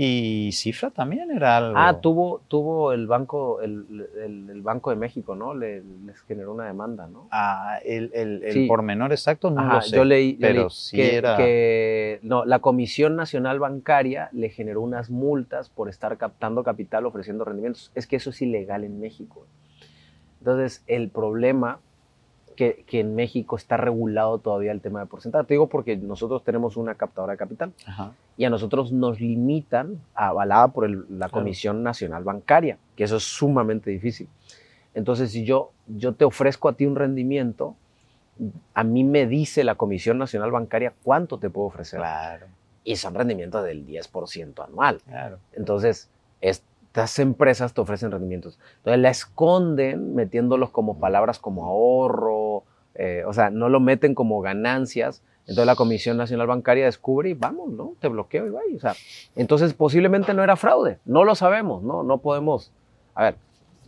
Y 0.01 0.53
Cifra 0.53 0.91
también 0.91 1.29
era 1.29 1.57
algo. 1.57 1.73
Ah, 1.77 1.99
tuvo, 1.99 2.39
tuvo 2.47 2.93
el 2.93 3.05
banco, 3.05 3.59
el, 3.59 4.07
el- 4.23 4.49
el 4.49 4.61
Banco 4.61 4.91
de 4.91 4.95
México, 4.95 5.35
¿no? 5.35 5.53
Le- 5.53 5.83
les 6.05 6.21
generó 6.21 6.53
una 6.53 6.63
demanda, 6.67 7.07
¿no? 7.07 7.27
Ah, 7.31 7.79
el, 7.83 8.09
el, 8.13 8.41
el 8.45 8.53
Sí. 8.53 8.65
pormenor 8.65 9.11
exacto 9.11 9.49
no 9.51 9.59
Ajá, 9.59 9.75
lo 9.75 9.81
sé. 9.81 9.97
yo 9.97 10.05
leí, 10.05 10.33
yo 10.37 10.39
pero 10.39 10.61
leí 10.61 10.69
sí 10.69 10.95
que, 10.95 11.15
era. 11.15 11.35
que- 11.35 12.19
no, 12.21 12.45
la 12.45 12.59
Comisión 12.59 13.17
Nacional 13.17 13.59
Bancaria 13.59 14.29
le 14.31 14.47
generó 14.49 14.79
unas 14.79 15.09
multas 15.09 15.67
por 15.67 15.89
estar 15.89 16.17
captando 16.17 16.63
capital 16.63 17.05
ofreciendo 17.05 17.43
rendimientos. 17.43 17.91
Es 17.93 18.07
que 18.07 18.15
eso 18.15 18.29
es 18.29 18.41
ilegal 18.41 18.85
en 18.85 19.01
México. 19.01 19.47
Entonces, 20.39 20.81
el 20.87 21.09
problema 21.09 21.79
que, 22.55 22.85
que 22.87 23.01
en 23.01 23.15
México 23.15 23.57
está 23.57 23.75
regulado 23.75 24.39
todavía 24.39 24.71
el 24.71 24.79
tema 24.79 25.01
de 25.01 25.07
porcentaje. 25.07 25.45
Te 25.45 25.53
digo 25.55 25.67
porque 25.67 25.97
nosotros 25.97 26.43
tenemos 26.45 26.77
una 26.77 26.95
captadora 26.95 27.33
de 27.33 27.37
capital 27.37 27.73
Ajá. 27.85 28.13
Y 28.39 28.45
a 28.45 28.49
nosotros 28.49 28.93
nos 28.93 29.19
limitan, 29.19 29.99
avalada 30.15 30.69
por 30.69 30.85
el- 30.85 31.01
la 31.09 31.27
Claro. 31.27 31.31
Comisión 31.33 31.83
Nacional 31.83 32.23
Bancaria, 32.23 32.77
que 32.95 33.03
eso 33.03 33.17
es 33.17 33.23
sumamente 33.23 33.89
difícil. 33.91 34.29
Entonces, 34.93 35.31
si 35.31 35.43
yo, 35.43 35.71
yo 35.87 36.13
te 36.13 36.23
ofrezco 36.23 36.69
a 36.69 36.73
ti 36.73 36.85
un 36.85 36.95
rendimiento, 36.95 37.75
a 38.73 38.85
mí 38.85 39.03
me 39.03 39.27
dice 39.27 39.65
la 39.65 39.75
Comisión 39.75 40.17
Nacional 40.17 40.51
Bancaria 40.51 40.93
cuánto 41.03 41.37
te 41.37 41.49
puedo 41.49 41.67
ofrecer. 41.67 41.99
Claro, 41.99 42.45
Y 42.85 42.95
son 42.95 43.13
rendimientos 43.13 43.65
del 43.65 43.85
10% 43.85 44.63
anual. 44.63 45.01
claro. 45.05 45.39
Entonces, 45.51 46.09
estas 46.39 47.19
empresas 47.19 47.73
te 47.73 47.81
ofrecen 47.81 48.09
rendimientos. 48.09 48.57
Entonces, 48.77 49.01
la 49.01 49.09
esconden 49.09 50.15
metiéndolos 50.15 50.69
como 50.69 50.97
palabras 50.97 51.39
como 51.39 51.65
ahorro, 51.65 52.63
eh, 52.95 53.23
o 53.27 53.33
sea, 53.33 53.49
no 53.49 53.67
lo 53.67 53.81
meten 53.81 54.15
como 54.15 54.39
ganancias. 54.39 55.21
Entonces, 55.49 55.65
la 55.65 55.75
Comisión 55.75 56.15
Nacional 56.17 56.47
Bancaria 56.47 56.85
descubre 56.85 57.29
y 57.29 57.33
vamos, 57.33 57.69
¿no? 57.71 57.93
Te 57.99 58.07
bloqueo 58.07 58.45
y 58.47 58.49
vaya. 58.49 58.75
O 58.75 58.79
sea, 58.79 58.93
entonces, 59.35 59.73
posiblemente 59.73 60.33
no 60.33 60.43
era 60.43 60.55
fraude. 60.55 60.99
No 61.05 61.23
lo 61.23 61.35
sabemos, 61.35 61.83
¿no? 61.83 62.03
No 62.03 62.19
podemos. 62.19 62.71
A 63.15 63.23
ver, 63.23 63.35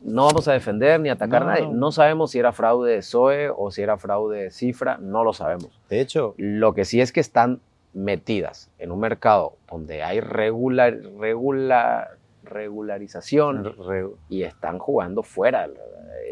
no 0.04 0.26
vamos 0.26 0.48
a 0.48 0.54
defender 0.54 1.00
ni 1.00 1.10
atacar 1.10 1.44
No, 1.44 1.50
a 1.50 1.54
nadie. 1.54 1.68
no. 1.68 1.74
No 1.74 1.92
sabemos 1.92 2.32
si 2.32 2.40
era 2.40 2.52
fraude 2.52 2.94
de 2.94 3.02
SOE 3.04 3.50
o 3.56 3.70
si 3.72 3.82
era 3.84 3.98
fraude 3.98 4.44
de 4.44 4.52
cifra. 4.52 4.98
No 4.98 5.24
lo 5.24 5.34
sabemos. 5.34 5.70
De 5.90 6.02
hecho, 6.02 6.34
Lo 6.38 6.74
que 6.74 6.84
sí 6.86 7.00
es 7.00 7.12
que 7.12 7.20
están 7.20 7.60
metidas 7.94 8.70
en 8.80 8.92
un 8.92 9.00
mercado 9.00 9.54
donde 9.70 10.02
hay 10.02 10.20
regular, 10.22 10.98
regular, 11.20 12.18
regularización 12.44 13.64
re- 13.88 14.08
y 14.30 14.44
están 14.44 14.80
jugando 14.80 15.24
fuera. 15.24 15.70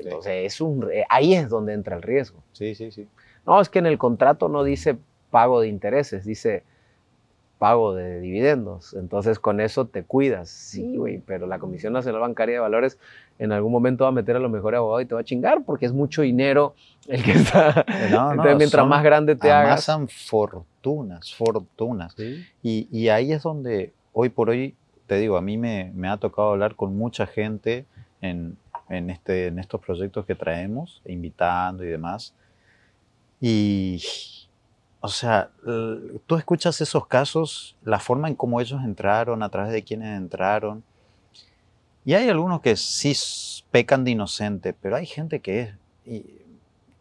Entonces, 0.02 0.46
es 0.54 0.62
un, 0.62 0.90
eh, 0.92 1.04
ahí 1.10 1.34
es 1.34 1.50
donde 1.50 1.74
entra 1.74 1.96
el 1.96 2.02
riesgo. 2.02 2.40
sí, 2.54 2.76
sí, 2.76 2.92
sí. 2.92 3.08
No, 3.46 3.60
es 3.62 3.70
que 3.70 3.80
en 3.80 3.88
el 3.88 3.98
contrato 3.98 4.48
no 4.48 4.64
dice 4.64 4.98
pago 5.32 5.62
de 5.62 5.68
intereses, 5.68 6.26
dice 6.26 6.64
pago 7.58 7.94
de 7.94 8.22
dividendos. 8.22 8.94
Entonces, 8.94 9.38
con 9.38 9.60
eso 9.60 9.86
te 9.86 10.04
cuidas. 10.04 10.50
Sí, 10.50 10.96
güey, 10.96 11.18
pero 11.20 11.46
la 11.46 11.60
Comisión 11.60 11.92
Nacional 11.92 12.22
Bancaria 12.22 12.56
de 12.56 12.60
Valores 12.62 12.98
en 13.38 13.52
algún 13.52 13.72
momento 13.74 14.06
va 14.06 14.10
a 14.10 14.14
meter 14.14 14.36
a 14.38 14.40
los 14.40 14.50
mejores 14.50 14.78
abogados 14.78 15.04
y 15.04 15.06
te 15.08 15.14
va 15.16 15.22
a 15.22 15.24
chingar 15.26 15.64
porque 15.66 15.86
es 15.86 15.92
mucho 15.92 16.22
dinero 16.22 16.74
el 17.08 17.22
que 17.22 17.34
está. 17.34 17.86
No, 18.12 18.28
no, 18.28 18.32
Entonces, 18.32 18.58
mientras 18.58 18.82
son- 18.82 18.90
más 18.90 19.04
grande 19.04 19.36
te 19.36 19.52
hagas. 19.52 19.90
Amasan 19.90 20.08
fortunas, 20.08 21.34
fortunas. 21.36 22.16
Y, 22.64 22.88
y 22.92 23.10
ahí 23.10 23.34
es 23.34 23.44
donde 23.44 23.92
hoy 24.14 24.30
por 24.30 24.50
hoy, 24.50 24.74
te 25.08 25.16
digo, 25.18 25.36
a 25.36 25.42
mí 25.42 25.58
me, 25.58 25.92
me 25.96 26.08
ha 26.08 26.16
tocado 26.16 26.52
hablar 26.52 26.76
con 26.76 26.96
mucha 26.98 27.28
gente 27.28 27.86
en, 28.22 28.56
en, 28.88 29.10
este, 29.10 29.48
en 29.48 29.60
estos 29.60 29.82
proyectos 29.82 30.26
que 30.26 30.36
traemos, 30.36 31.02
invitando 31.06 31.84
y 31.84 31.88
demás. 31.88 32.34
Y, 33.42 34.02
o 35.02 35.08
sea, 35.08 35.52
tú 36.28 36.36
escuchas 36.36 36.82
esos 36.82 37.08
casos, 37.08 37.78
la 37.84 38.00
forma 38.00 38.28
en 38.28 38.36
cómo 38.36 38.60
ellos 38.60 38.82
entraron, 38.84 39.44
a 39.44 39.50
través 39.50 39.72
de 39.72 39.84
quienes 39.84 40.18
entraron. 40.18 40.84
Y 42.04 42.16
hay 42.16 42.28
algunos 42.28 42.62
que 42.62 42.76
sí 42.76 43.14
pecan 43.72 44.04
de 44.04 44.12
inocente, 44.12 44.74
pero 44.74 44.98
hay 44.98 45.06
gente 45.06 45.40
que 45.40 45.62
es... 45.62 46.24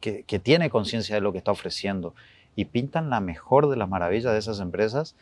que, 0.01 0.39
tiene 0.39 0.71
conciencia 0.71 1.17
de 1.17 1.21
lo 1.21 1.33
que 1.33 1.39
está 1.39 1.51
ofreciendo 1.51 2.15
y 2.55 2.67
pintan 2.67 3.11
la 3.11 3.21
mejor 3.21 3.69
de 3.69 3.77
las 3.77 3.89
maravillas 3.89 4.33
de 4.33 4.39
esas 4.39 4.61
empresas 4.61 5.17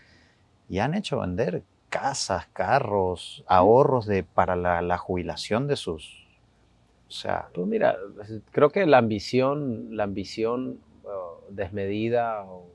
y 0.68 0.80
han 0.80 0.94
hecho 0.94 1.20
vender 1.20 1.62
casas, 1.88 2.46
carros, 2.52 3.42
ahorros 3.46 4.06
de, 4.06 4.22
para 4.22 4.54
la, 4.54 4.82
la 4.82 4.98
jubilación 4.98 5.66
de 5.66 5.76
sus... 5.76 6.26
O 7.08 7.12
sea, 7.12 7.48
Pues 7.54 7.66
mira, 7.66 7.96
creo 8.50 8.70
que 8.70 8.84
la 8.84 8.98
ambición, 8.98 9.96
la 9.96 10.04
ambición 10.04 10.80
desmedida, 11.50 12.42
o, 12.44 12.66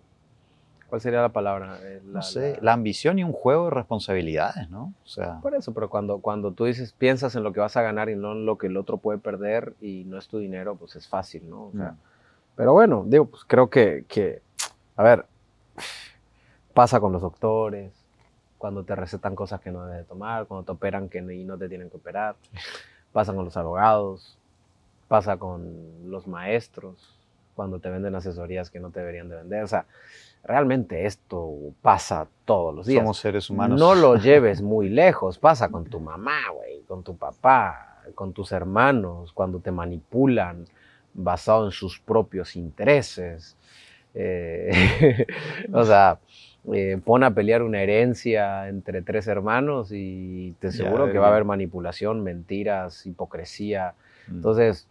¿cuál 0.88 1.02
sería 1.02 1.22
la 1.22 1.30
palabra? 1.30 1.80
Eh, 1.84 2.02
no 2.06 2.14
la- 2.14 2.22
sé, 2.22 2.56
la- 2.58 2.60
la 2.64 2.74
ambición 2.74 3.20
y 3.20 3.24
un 3.24 3.34
juego 3.34 3.66
de 3.66 3.72
responsabilidades, 3.72 4.70
¿no? 4.70 4.94
O 5.04 5.08
sea, 5.08 5.40
Por 5.42 5.56
eso, 5.56 5.74
pero 5.74 5.90
cuando, 5.90 6.20
cuando 6.20 6.52
tú 6.52 6.66
dices, 6.66 6.94
piensas 6.94 7.36
en 7.36 7.44
lo 7.44 7.54
que 7.54 7.60
vas 7.60 7.76
a 7.78 7.82
ganar 7.82 8.10
y 8.10 8.16
no 8.16 8.32
en 8.34 8.46
lo 8.46 8.58
que 8.58 8.68
el 8.68 8.78
otro 8.78 8.98
puede 8.98 9.20
perder 9.20 9.74
y 9.82 10.04
no 10.06 10.18
es 10.18 10.28
tu 10.28 10.38
dinero, 10.40 10.76
pues 10.76 10.96
es 10.96 11.08
fácil, 11.08 11.50
¿no? 11.50 11.68
O 11.68 11.72
sea, 11.74 11.92
Mm. 11.92 11.98
Pero 12.56 12.74
bueno, 12.74 13.04
digo, 13.08 13.26
pues 13.26 13.44
creo 13.46 13.70
que, 13.70 14.04
que, 14.08 14.42
a 14.98 15.04
ver, 15.04 15.26
pasa 16.74 17.00
con 17.00 17.12
los 17.12 17.22
doctores, 17.22 17.92
cuando 18.58 18.84
te 18.84 18.96
recetan 18.96 19.36
cosas 19.36 19.60
que 19.62 19.72
no 19.72 19.86
debes 19.86 20.00
de 20.00 20.06
tomar, 20.06 20.46
cuando 20.46 20.66
te 20.66 20.72
operan 20.74 21.10
que 21.10 21.22
no- 21.22 21.32
y 21.32 21.44
no 21.44 21.58
te 21.58 21.68
tienen 21.70 21.90
que 21.90 21.98
operar, 21.98 22.36
pasa 23.12 23.34
con 23.34 23.46
los 23.46 23.58
abogados, 23.58 24.38
pasa 25.08 25.38
con 25.38 26.10
los 26.12 26.28
maestros, 26.28 27.18
cuando 27.62 27.78
te 27.78 27.92
venden 27.92 28.16
asesorías 28.16 28.72
que 28.72 28.80
no 28.80 28.90
te 28.90 29.02
deberían 29.02 29.30
de 29.30 29.36
vender. 29.36 29.64
O 29.64 29.68
sea, 29.68 29.86
realmente 30.44 31.06
esto 31.06 31.54
pasa 31.84 32.28
todos 32.44 32.74
los 32.74 32.88
días. 32.88 33.04
somos 33.04 33.20
seres 33.20 33.52
humanos. 33.52 33.80
No 33.80 33.94
lo 33.94 34.16
lleves 34.18 34.64
muy 34.64 34.90
lejos, 34.90 35.38
pasa 35.38 35.70
con 35.70 35.86
tu 35.86 36.00
mamá, 36.00 36.40
güey, 36.56 36.82
con 36.88 37.04
tu 37.04 37.16
papá, 37.16 38.02
con 38.16 38.34
tus 38.34 38.52
hermanos, 38.52 39.32
cuando 39.32 39.60
te 39.60 39.70
manipulan 39.70 40.66
basado 41.14 41.66
en 41.66 41.72
sus 41.72 42.00
propios 42.00 42.56
intereses. 42.56 43.56
Eh, 44.16 45.28
o 45.72 45.84
sea, 45.84 46.18
eh, 46.74 47.00
pon 47.06 47.24
a 47.24 47.36
pelear 47.36 47.62
una 47.62 47.84
herencia 47.84 48.70
entre 48.70 49.04
tres 49.04 49.28
hermanos 49.28 49.92
y 49.92 50.56
te 50.60 50.70
aseguro 50.70 51.12
que 51.12 51.20
va 51.20 51.28
a 51.28 51.30
haber 51.30 51.46
manipulación, 51.46 52.24
mentiras, 52.24 53.06
hipocresía. 53.06 53.94
Mm. 54.28 54.36
Entonces, 54.38 54.88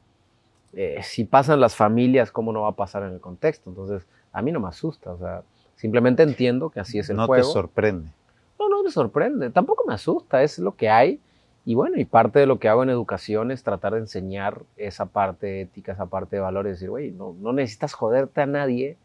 eh, 0.73 1.01
si 1.03 1.25
pasan 1.25 1.61
las 1.61 1.75
familias, 1.75 2.31
¿cómo 2.31 2.53
no 2.53 2.63
va 2.63 2.71
a 2.71 2.77
pasar 2.77 3.03
en 3.03 3.13
el 3.13 3.21
contexto? 3.21 3.71
Entonces, 3.71 4.07
a 4.33 4.43
mí 4.43 4.53
no 4.53 4.61
me 4.61 4.69
asusta, 4.69 5.13
o 5.13 5.19
sea, 5.19 5.43
simplemente 5.77 6.23
entiendo 6.23 6.71
que 6.71 6.81
así 6.81 6.99
es 6.99 7.11
el 7.11 7.17
no 7.17 7.27
juego. 7.27 7.47
te 7.47 7.53
sorprende. 7.53 8.11
No, 8.59 8.69
no 8.69 8.83
me 8.83 8.91
sorprende, 8.91 9.51
tampoco 9.51 9.85
me 9.87 9.95
asusta, 9.95 10.43
es 10.43 10.59
lo 10.59 10.77
que 10.77 10.89
hay. 10.89 11.21
Y 11.65 11.75
bueno, 11.75 11.99
y 11.99 12.05
parte 12.05 12.39
de 12.39 12.47
lo 12.47 12.59
que 12.59 12.69
hago 12.69 12.83
en 12.83 12.91
educación 12.91 13.51
es 13.51 13.63
tratar 13.63 13.93
de 13.95 14.01
enseñar 14.01 14.63
esa 14.77 15.07
parte 15.07 15.61
ética, 15.61 15.93
esa 15.93 16.07
parte 16.07 16.37
de 16.37 16.43
valores, 16.43 16.75
decir, 16.75 16.91
güey, 16.91 17.11
no, 17.11 17.35
no 17.39 17.53
necesitas 17.53 17.93
joderte 17.93 18.41
a 18.41 18.47
nadie. 18.47 18.97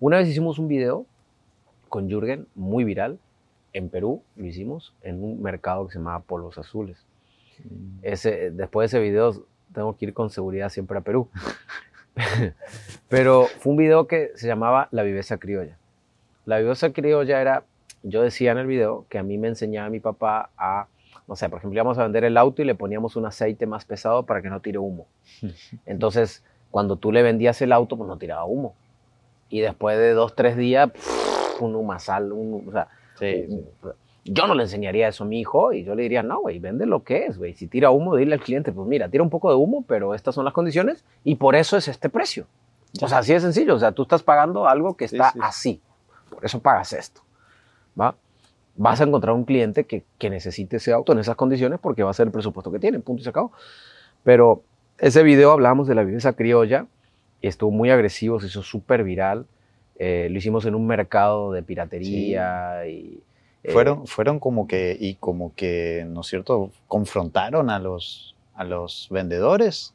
Una 0.00 0.18
vez 0.18 0.28
hicimos 0.28 0.58
un 0.58 0.68
video 0.68 1.06
con 1.88 2.08
Jürgen, 2.08 2.46
muy 2.54 2.84
viral, 2.84 3.18
en 3.72 3.88
Perú, 3.88 4.22
lo 4.36 4.46
hicimos, 4.46 4.94
en 5.02 5.22
un 5.22 5.42
mercado 5.42 5.86
que 5.86 5.92
se 5.92 5.98
llamaba 5.98 6.20
Polvos 6.20 6.58
Azules. 6.58 7.04
Ese, 8.02 8.50
después 8.50 8.90
de 8.90 8.98
ese 8.98 9.10
video 9.10 9.44
tengo 9.72 9.96
que 9.96 10.06
ir 10.06 10.14
con 10.14 10.30
seguridad 10.30 10.68
siempre 10.68 10.98
a 10.98 11.00
Perú. 11.00 11.28
Pero 13.08 13.46
fue 13.46 13.72
un 13.72 13.76
video 13.76 14.06
que 14.06 14.32
se 14.34 14.46
llamaba 14.46 14.88
La 14.90 15.02
viveza 15.02 15.38
criolla. 15.38 15.76
La 16.44 16.58
viveza 16.58 16.92
criolla 16.92 17.40
era, 17.40 17.64
yo 18.02 18.22
decía 18.22 18.52
en 18.52 18.58
el 18.58 18.66
video 18.66 19.06
que 19.08 19.18
a 19.18 19.22
mí 19.22 19.38
me 19.38 19.48
enseñaba 19.48 19.88
mi 19.90 20.00
papá 20.00 20.50
a, 20.56 20.86
no 21.26 21.36
sé, 21.36 21.48
por 21.48 21.58
ejemplo, 21.58 21.76
íbamos 21.76 21.98
a 21.98 22.02
vender 22.02 22.24
el 22.24 22.36
auto 22.36 22.62
y 22.62 22.64
le 22.64 22.74
poníamos 22.74 23.16
un 23.16 23.26
aceite 23.26 23.66
más 23.66 23.84
pesado 23.84 24.24
para 24.24 24.42
que 24.42 24.50
no 24.50 24.60
tire 24.60 24.78
humo. 24.78 25.06
Entonces, 25.86 26.42
cuando 26.70 26.96
tú 26.96 27.12
le 27.12 27.22
vendías 27.22 27.60
el 27.62 27.72
auto, 27.72 27.96
pues 27.96 28.08
no 28.08 28.18
tiraba 28.18 28.44
humo. 28.44 28.74
Y 29.48 29.60
después 29.60 29.98
de 29.98 30.12
dos, 30.12 30.36
tres 30.36 30.56
días, 30.56 30.90
un 31.60 31.74
humasal, 31.74 32.32
un, 32.32 32.68
o 32.68 32.72
sea, 32.72 32.88
Sí, 33.20 33.46
sí. 33.48 33.64
Yo 34.24 34.46
no 34.46 34.54
le 34.54 34.64
enseñaría 34.64 35.08
eso 35.08 35.24
a 35.24 35.26
mi 35.26 35.40
hijo 35.40 35.72
y 35.72 35.84
yo 35.84 35.94
le 35.94 36.02
diría, 36.02 36.22
no, 36.22 36.40
güey, 36.40 36.58
vende 36.58 36.86
lo 36.86 37.02
que 37.02 37.26
es, 37.26 37.38
güey. 37.38 37.54
Si 37.54 37.66
tira 37.66 37.90
humo, 37.90 38.16
dile 38.16 38.34
al 38.34 38.40
cliente, 38.40 38.72
pues 38.72 38.86
mira, 38.86 39.08
tira 39.08 39.22
un 39.22 39.30
poco 39.30 39.48
de 39.48 39.56
humo, 39.56 39.84
pero 39.86 40.14
estas 40.14 40.34
son 40.34 40.44
las 40.44 40.54
condiciones 40.54 41.04
y 41.24 41.36
por 41.36 41.56
eso 41.56 41.76
es 41.76 41.88
este 41.88 42.08
precio. 42.08 42.46
O 43.00 43.08
sea, 43.08 43.18
así 43.18 43.32
de 43.32 43.40
sencillo. 43.40 43.74
O 43.74 43.78
sea, 43.78 43.92
tú 43.92 44.02
estás 44.02 44.22
pagando 44.22 44.68
algo 44.68 44.96
que 44.96 45.06
está 45.06 45.32
sí. 45.32 45.38
así. 45.42 45.80
Por 46.28 46.44
eso 46.44 46.60
pagas 46.60 46.92
esto. 46.92 47.22
¿Va? 47.98 48.14
Vas 48.76 49.00
a 49.00 49.04
encontrar 49.04 49.34
un 49.34 49.44
cliente 49.44 49.84
que, 49.84 50.04
que 50.18 50.30
necesite 50.30 50.76
ese 50.76 50.92
auto 50.92 51.12
en 51.12 51.18
esas 51.18 51.36
condiciones 51.36 51.78
porque 51.80 52.02
va 52.02 52.10
a 52.10 52.14
ser 52.14 52.26
el 52.26 52.32
presupuesto 52.32 52.70
que 52.70 52.78
tiene, 52.78 52.98
punto 53.00 53.20
y 53.20 53.24
se 53.24 53.30
acabó. 53.30 53.52
Pero 54.22 54.62
ese 54.98 55.22
video 55.22 55.52
hablábamos 55.52 55.88
de 55.88 55.94
la 55.94 56.04
viveza 56.04 56.34
criolla 56.34 56.86
y 57.40 57.48
estuvo 57.48 57.70
muy 57.70 57.90
agresivo, 57.90 58.40
se 58.40 58.46
hizo 58.46 58.62
súper 58.62 59.02
viral. 59.02 59.46
Eh, 59.98 60.28
lo 60.30 60.38
hicimos 60.38 60.66
en 60.66 60.74
un 60.74 60.86
mercado 60.86 61.52
de 61.52 61.62
piratería 61.62 62.86
y... 62.86 63.22
eh, 63.62 63.72
Fueron, 63.72 64.06
fueron 64.06 64.38
como 64.38 64.66
que, 64.66 64.96
y 64.98 65.14
como 65.16 65.54
que, 65.54 66.06
¿no 66.08 66.22
es 66.22 66.26
cierto?, 66.28 66.70
confrontaron 66.88 67.70
a 67.70 67.78
los, 67.78 68.34
a 68.54 68.64
los 68.64 69.08
vendedores. 69.10 69.94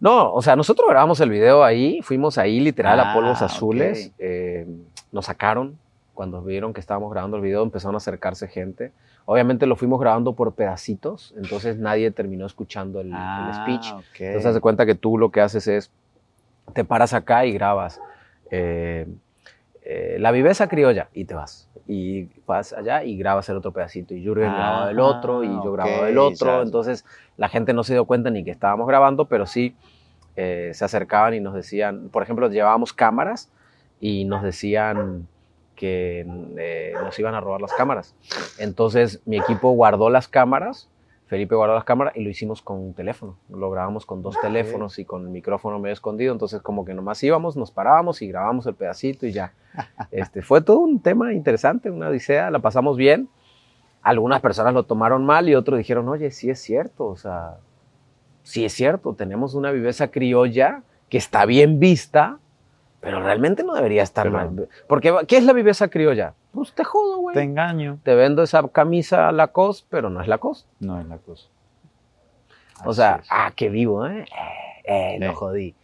No, 0.00 0.32
o 0.32 0.40
sea, 0.42 0.56
nosotros 0.56 0.88
grabamos 0.88 1.20
el 1.20 1.28
video 1.30 1.62
ahí, 1.62 2.00
fuimos 2.02 2.38
ahí 2.38 2.58
literal 2.60 2.98
a 3.00 3.10
Ah, 3.10 3.14
polvos 3.14 3.42
azules, 3.42 4.08
ok. 4.08 4.14
eh, 4.18 4.66
nos 5.12 5.26
sacaron 5.26 5.78
cuando 6.14 6.42
vieron 6.42 6.72
que 6.72 6.80
estábamos 6.80 7.12
grabando 7.12 7.36
el 7.36 7.42
video, 7.42 7.62
empezaron 7.62 7.94
a 7.94 7.98
acercarse 7.98 8.48
gente. 8.48 8.92
Obviamente 9.26 9.66
lo 9.66 9.76
fuimos 9.76 10.00
grabando 10.00 10.34
por 10.34 10.54
pedacitos, 10.54 11.32
entonces 11.36 11.76
nadie 11.78 12.10
terminó 12.10 12.46
escuchando 12.46 13.00
el, 13.00 13.08
el 13.08 13.54
speech. 13.54 13.86
Ah, 13.92 13.98
ok. 13.98 14.20
Entonces, 14.20 14.54
de 14.54 14.60
cuenta 14.60 14.86
que 14.86 14.94
tú 14.94 15.18
lo 15.18 15.30
que 15.30 15.40
haces 15.40 15.66
es, 15.68 15.90
te 16.74 16.84
paras 16.84 17.12
acá 17.14 17.44
y 17.46 17.52
grabas 17.52 18.00
eh, 18.50 19.06
eh, 19.82 20.16
la 20.20 20.30
viveza 20.30 20.68
criolla 20.68 21.08
y 21.14 21.24
te 21.24 21.34
vas. 21.34 21.68
Y 21.86 22.28
vas 22.46 22.72
allá 22.72 23.02
y 23.04 23.16
grabas 23.16 23.48
el 23.48 23.56
otro 23.56 23.72
pedacito. 23.72 24.14
Y 24.14 24.22
Jürgen 24.22 24.48
Ah, 24.50 24.54
grababa 24.56 24.86
del 24.88 25.00
otro 25.00 25.44
y 25.44 25.48
yo 25.48 25.72
grababa 25.72 25.98
ok, 25.98 26.04
del 26.04 26.18
otro. 26.18 26.56
ya. 26.58 26.62
Entonces, 26.62 27.04
la 27.36 27.48
gente 27.48 27.72
no 27.72 27.82
se 27.82 27.94
dio 27.94 28.04
cuenta 28.04 28.30
ni 28.30 28.44
que 28.44 28.50
estábamos 28.50 28.86
grabando, 28.86 29.24
pero 29.24 29.46
sí 29.46 29.74
eh, 30.36 30.70
se 30.74 30.84
acercaban 30.84 31.34
y 31.34 31.40
nos 31.40 31.54
decían, 31.54 32.08
por 32.10 32.22
ejemplo, 32.22 32.48
llevábamos 32.48 32.92
cámaras 32.92 33.50
y 34.00 34.24
nos 34.24 34.42
decían 34.42 35.26
que 35.74 36.26
eh, 36.58 36.92
nos 37.02 37.18
iban 37.18 37.34
a 37.34 37.40
robar 37.40 37.60
las 37.60 37.72
cámaras. 37.72 38.14
Entonces, 38.58 39.20
mi 39.24 39.38
equipo 39.38 39.70
guardó 39.72 40.10
las 40.10 40.28
cámaras 40.28 40.88
Felipe 41.30 41.54
guardó 41.54 41.76
las 41.76 41.84
cámaras 41.84 42.16
y 42.16 42.24
lo 42.24 42.28
hicimos 42.28 42.60
con 42.60 42.78
un 42.80 42.92
teléfono. 42.92 43.36
Lo 43.50 43.70
grabamos 43.70 44.04
con 44.04 44.20
dos 44.20 44.34
teléfonos 44.42 44.98
y 44.98 45.04
con 45.04 45.22
el 45.22 45.28
micrófono 45.28 45.78
medio 45.78 45.92
escondido. 45.92 46.32
Entonces, 46.32 46.60
como 46.60 46.84
que 46.84 46.92
nomás 46.92 47.22
íbamos, 47.22 47.56
nos 47.56 47.70
parábamos 47.70 48.20
y 48.20 48.26
grabamos 48.26 48.66
el 48.66 48.74
pedacito 48.74 49.26
y 49.26 49.32
ya. 49.32 49.52
Este, 50.10 50.42
fue 50.42 50.60
todo 50.60 50.80
un 50.80 51.00
tema 51.00 51.32
interesante, 51.32 51.88
una 51.88 52.08
odisea. 52.08 52.50
La 52.50 52.58
pasamos 52.58 52.96
bien. 52.96 53.28
Algunas 54.02 54.40
personas 54.40 54.74
lo 54.74 54.82
tomaron 54.82 55.24
mal 55.24 55.48
y 55.48 55.54
otros 55.54 55.78
dijeron, 55.78 56.08
oye, 56.08 56.32
sí 56.32 56.50
es 56.50 56.58
cierto. 56.60 57.06
O 57.06 57.16
sea, 57.16 57.58
sí 58.42 58.64
es 58.64 58.72
cierto. 58.72 59.14
Tenemos 59.14 59.54
una 59.54 59.70
viveza 59.70 60.08
criolla 60.08 60.82
que 61.08 61.18
está 61.18 61.46
bien 61.46 61.78
vista, 61.78 62.38
pero 63.00 63.22
realmente 63.22 63.62
no 63.62 63.74
debería 63.74 64.02
estar 64.02 64.24
Pero- 64.24 64.36
mal. 64.36 64.68
Porque, 64.88 65.14
¿qué 65.28 65.36
es 65.36 65.44
la 65.44 65.52
viveza 65.52 65.86
criolla? 65.86 66.34
Pues 66.52 66.72
te 66.72 66.82
jodo, 66.84 67.18
güey. 67.18 67.34
Te 67.34 67.40
Te, 67.40 67.44
engaño. 67.44 67.98
vendo 68.04 68.42
esa 68.42 68.66
camisa 68.68 69.30
Lacoste, 69.32 69.86
pero 69.90 70.10
no 70.10 70.20
es 70.20 70.28
Lacoste. 70.28 70.68
No 70.80 71.00
es 71.00 71.06
la 71.06 71.18
cosa. 71.18 71.46
O 72.84 72.92
sea, 72.92 73.20
es. 73.22 73.28
ah, 73.30 73.52
qué 73.54 73.68
vivo, 73.68 74.06
¿eh? 74.06 74.24
Eh, 74.84 75.14
eh, 75.16 75.18
lo 75.20 75.30
Sí. 75.30 75.34
jodí. 75.36 75.74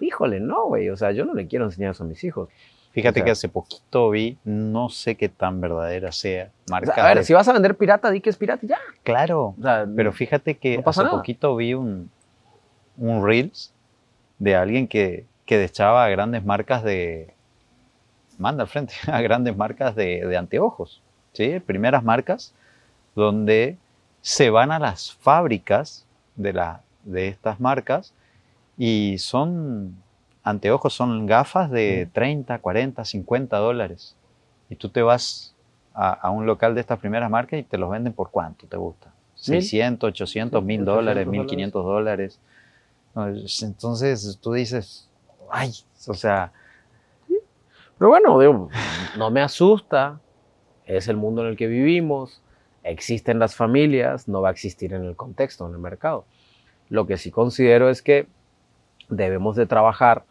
Híjole, 0.00 0.40
no, 0.40 0.66
güey. 0.66 0.88
O 0.90 0.96
sea, 0.96 1.12
yo 1.12 1.24
no 1.24 1.34
le 1.34 1.46
quiero 1.46 1.64
enseñar 1.66 1.90
eso 1.92 2.04
a 2.04 2.06
mis 2.06 2.22
hijos. 2.24 2.48
Fíjate 2.92 3.20
o 3.20 3.20
sea- 3.20 3.24
que 3.26 3.30
hace 3.32 3.48
poquito 3.48 4.10
vi, 4.10 4.38
no 4.44 4.88
sé 4.88 5.14
qué 5.16 5.28
tan 5.28 5.60
verdadera 5.60 6.10
sea, 6.10 6.50
O 6.68 6.70
marca. 6.72 6.94
sea, 6.94 7.04
a 7.04 7.14
ver, 7.14 7.24
si 7.24 7.32
vas 7.34 7.46
a 7.46 7.52
vender 7.52 7.76
pirata, 7.76 8.10
di 8.10 8.20
que 8.20 8.30
es 8.30 8.36
pirata 8.36 8.66
ya. 8.66 8.78
Claro, 9.04 9.54
O 9.58 9.62
sea, 9.62 9.86
pero 9.94 10.10
fíjate 10.12 10.56
que 10.56 10.78
No 10.78 10.82
hace 10.86 11.02
nada. 11.04 11.14
poquito 11.16 11.54
vi 11.54 11.74
un, 11.74 12.10
un 12.96 13.24
Reels 13.24 13.74
de 14.38 14.56
alguien 14.56 14.88
que, 14.88 15.26
que 15.44 15.58
deschaba 15.58 16.04
a 16.04 16.08
grandes 16.08 16.44
marcas 16.44 16.82
de. 16.82 17.34
Manda 18.38 18.62
al 18.62 18.68
frente, 18.68 18.94
a 19.06 19.20
grandes 19.20 19.56
marcas 19.56 19.94
de, 19.94 20.24
de 20.26 20.36
anteojos. 20.36 21.02
¿sí? 21.32 21.60
Primeras 21.60 22.02
marcas 22.04 22.54
donde 23.14 23.76
se 24.20 24.50
van 24.50 24.70
a 24.72 24.78
las 24.78 25.12
fábricas 25.14 26.06
de, 26.36 26.52
la, 26.52 26.82
de 27.04 27.28
estas 27.28 27.60
marcas 27.60 28.12
y 28.76 29.18
son 29.18 29.96
anteojos, 30.44 30.94
son 30.94 31.26
gafas 31.26 31.70
de 31.70 32.06
Mm. 32.08 32.12
30, 32.12 32.58
40, 32.60 33.04
50 33.04 33.56
dólares. 33.58 34.14
Y 34.70 34.76
tú 34.76 34.88
te 34.88 35.02
vas 35.02 35.54
a, 35.94 36.12
a 36.12 36.30
un 36.30 36.46
local 36.46 36.74
de 36.74 36.80
estas 36.80 36.98
primeras 36.98 37.30
marcas 37.30 37.58
y 37.60 37.62
te 37.64 37.76
los 37.78 37.90
venden 37.90 38.12
por 38.12 38.30
cuánto 38.30 38.66
te 38.66 38.76
gusta. 38.76 39.08
Mil. 39.48 39.62
600, 39.62 40.08
800, 40.08 40.62
1000 40.64 40.80
800 40.82 40.94
dólares, 40.94 41.26
dólares. 41.26 41.46
1500 41.48 41.84
dólares. 41.84 42.40
Entonces 43.62 44.38
tú 44.40 44.52
dices, 44.52 45.08
ay, 45.50 45.72
o 46.06 46.14
sea, 46.14 46.52
Pero 47.98 48.08
bueno, 48.08 48.38
digo, 48.38 48.68
no 49.16 49.30
me 49.30 49.40
asusta. 49.40 50.20
Es 50.86 51.08
el 51.08 51.16
mundo 51.16 51.42
en 51.42 51.48
el 51.48 51.56
que 51.56 51.66
vivimos. 51.66 52.40
Existen 52.84 53.38
las 53.38 53.54
familias. 53.54 54.28
No 54.28 54.40
va 54.40 54.48
a 54.48 54.52
existir 54.52 54.94
en 54.94 55.04
el 55.04 55.16
contexto, 55.16 55.66
en 55.66 55.72
el 55.72 55.78
mercado. 55.78 56.24
Lo 56.88 57.06
que 57.06 57.18
sí 57.18 57.30
considero 57.30 57.90
es 57.90 58.02
que 58.02 58.26
debemos 59.08 59.56
de 59.56 59.66
trabajar 59.66 60.24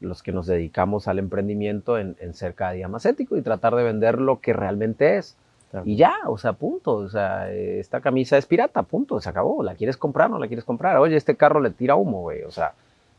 los 0.00 0.22
que 0.22 0.30
nos 0.30 0.46
dedicamos 0.46 1.08
al 1.08 1.18
emprendimiento 1.18 1.98
en, 1.98 2.16
en 2.20 2.34
ser 2.34 2.54
cada 2.54 2.72
día 2.72 2.86
más 2.86 3.06
ético 3.06 3.36
y 3.36 3.42
tratar 3.42 3.74
de 3.74 3.82
vender 3.82 4.20
lo 4.20 4.40
que 4.40 4.52
realmente 4.52 5.16
es. 5.16 5.36
Claro. 5.70 5.86
Y 5.86 5.96
ya, 5.96 6.14
o 6.26 6.38
sea, 6.38 6.52
punto. 6.52 6.94
O 6.94 7.08
sea, 7.08 7.50
esta 7.50 8.00
camisa 8.00 8.36
es 8.36 8.46
pirata, 8.46 8.82
punto. 8.82 9.20
Se 9.20 9.28
acabó. 9.28 9.62
¿La 9.62 9.74
quieres 9.74 9.96
comprar 9.96 10.28
o 10.28 10.34
no 10.34 10.38
la 10.38 10.46
quieres 10.46 10.64
comprar? 10.64 10.98
Oye, 10.98 11.16
este 11.16 11.34
carro 11.34 11.60
le 11.60 11.70
tira 11.70 11.96
humo, 11.96 12.20
güey. 12.20 12.42
O 12.42 12.50
sea, 12.50 12.74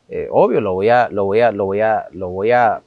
eh, 0.08 0.28
obvio, 0.30 0.60
lo 0.60 0.72
voy 0.72 0.88
a, 0.88 1.08
lo 1.10 1.24
voy 1.24 1.40
a, 1.40 1.52
lo 1.52 1.66
voy 1.66 1.80
a, 1.80 2.06
lo 2.12 2.30
voy 2.30 2.52
a, 2.52 2.80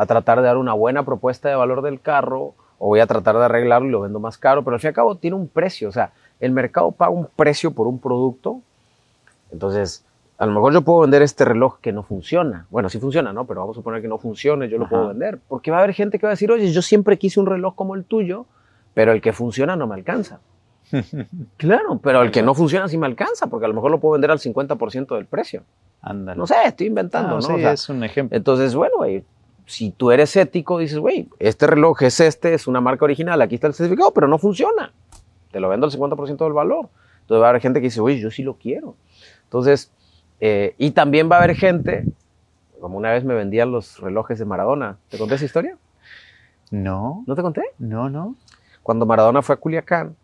a 0.00 0.06
tratar 0.06 0.38
de 0.40 0.44
dar 0.46 0.56
una 0.56 0.72
buena 0.74 1.02
propuesta 1.04 1.48
de 1.48 1.54
valor 1.56 1.82
del 1.82 2.00
carro 2.00 2.54
o 2.78 2.86
voy 2.88 3.00
a 3.00 3.06
tratar 3.06 3.36
de 3.36 3.44
arreglarlo 3.44 3.88
y 3.88 3.90
lo 3.90 4.00
vendo 4.02 4.20
más 4.20 4.38
caro, 4.38 4.62
pero 4.62 4.74
al 4.74 4.80
fin 4.80 4.88
y 4.88 4.90
al 4.90 4.94
cabo 4.94 5.16
tiene 5.16 5.36
un 5.36 5.48
precio. 5.48 5.88
O 5.88 5.92
sea, 5.92 6.12
el 6.40 6.52
mercado 6.52 6.92
paga 6.92 7.10
un 7.10 7.26
precio 7.34 7.72
por 7.72 7.86
un 7.88 7.98
producto. 7.98 8.60
Entonces, 9.50 10.04
a 10.38 10.46
lo 10.46 10.52
mejor 10.52 10.72
yo 10.72 10.82
puedo 10.82 11.00
vender 11.00 11.22
este 11.22 11.44
reloj 11.44 11.78
que 11.80 11.92
no 11.92 12.02
funciona. 12.04 12.66
Bueno, 12.70 12.88
sí 12.88 12.98
funciona, 13.00 13.32
¿no? 13.32 13.46
Pero 13.46 13.60
vamos 13.60 13.76
a 13.76 13.78
suponer 13.80 14.00
que 14.00 14.08
no 14.08 14.18
funcione, 14.18 14.68
yo 14.68 14.78
lo 14.78 14.84
Ajá. 14.84 14.90
puedo 14.90 15.08
vender. 15.08 15.40
Porque 15.48 15.70
va 15.72 15.78
a 15.78 15.80
haber 15.82 15.94
gente 15.94 16.18
que 16.18 16.26
va 16.26 16.30
a 16.30 16.34
decir, 16.34 16.50
oye, 16.52 16.70
yo 16.70 16.82
siempre 16.82 17.18
quise 17.18 17.40
un 17.40 17.46
reloj 17.46 17.74
como 17.74 17.94
el 17.96 18.04
tuyo, 18.04 18.46
pero 18.94 19.10
el 19.12 19.20
que 19.20 19.32
funciona 19.32 19.74
no 19.74 19.86
me 19.86 19.94
alcanza. 19.96 20.38
Claro, 21.56 21.98
pero 22.02 22.22
el 22.22 22.30
que 22.30 22.42
no 22.42 22.54
funciona 22.54 22.88
sí 22.88 22.96
me 22.96 23.06
alcanza, 23.06 23.48
porque 23.48 23.64
a 23.66 23.68
lo 23.68 23.74
mejor 23.74 23.90
lo 23.90 23.98
puedo 24.00 24.12
vender 24.12 24.30
al 24.30 24.38
50% 24.38 25.14
del 25.16 25.26
precio. 25.26 25.62
ándale. 26.00 26.38
No 26.38 26.46
sé, 26.46 26.54
estoy 26.64 26.86
inventando, 26.86 27.30
Ah, 27.32 27.34
¿no? 27.34 27.42
sí, 27.42 27.52
O 27.52 27.58
sea, 27.58 27.72
es 27.72 27.88
un 27.88 28.04
ejemplo. 28.04 28.36
entonces, 28.36 28.74
bueno, 28.74 28.94
güey, 28.98 29.24
si 29.68 29.90
tú 29.90 30.10
eres 30.10 30.34
ético, 30.36 30.78
dices, 30.78 30.98
güey, 30.98 31.28
este 31.38 31.66
reloj 31.66 32.02
es 32.02 32.20
este, 32.20 32.54
es 32.54 32.66
una 32.66 32.80
marca 32.80 33.04
original, 33.04 33.40
aquí 33.42 33.54
está 33.56 33.66
el 33.68 33.74
certificado, 33.74 34.12
pero 34.12 34.26
no 34.26 34.38
funciona. 34.38 34.92
Te 35.52 35.60
lo 35.60 35.68
vendo 35.68 35.86
al 35.86 35.92
50% 35.92 36.38
del 36.38 36.52
valor. 36.52 36.88
Entonces 37.20 37.42
va 37.42 37.46
a 37.46 37.50
haber 37.50 37.62
gente 37.62 37.80
que 37.80 37.84
dice, 37.88 38.00
oye, 38.00 38.18
yo 38.18 38.30
sí 38.30 38.42
lo 38.42 38.54
quiero. 38.54 38.94
Entonces, 39.44 39.90
eh, 40.40 40.74
y 40.78 40.90
también 40.92 41.30
va 41.30 41.36
a 41.36 41.42
haber 41.44 41.54
gente, 41.56 42.04
como 42.80 42.96
una 42.98 43.12
vez 43.12 43.24
me 43.24 43.34
vendían 43.34 43.70
los 43.70 44.00
relojes 44.00 44.38
de 44.38 44.44
Maradona. 44.46 44.96
¿Te 45.10 45.18
conté 45.18 45.34
esa 45.36 45.44
historia? 45.44 45.76
No, 46.70 47.24
¿No 47.26 47.34
te 47.34 47.42
conté? 47.42 47.62
no, 47.78 48.08
no. 48.10 48.34
Cuando 48.82 49.04
Maradona 49.04 49.42
fue 49.42 49.54
a 49.54 49.58
Culiacán, 49.58 50.16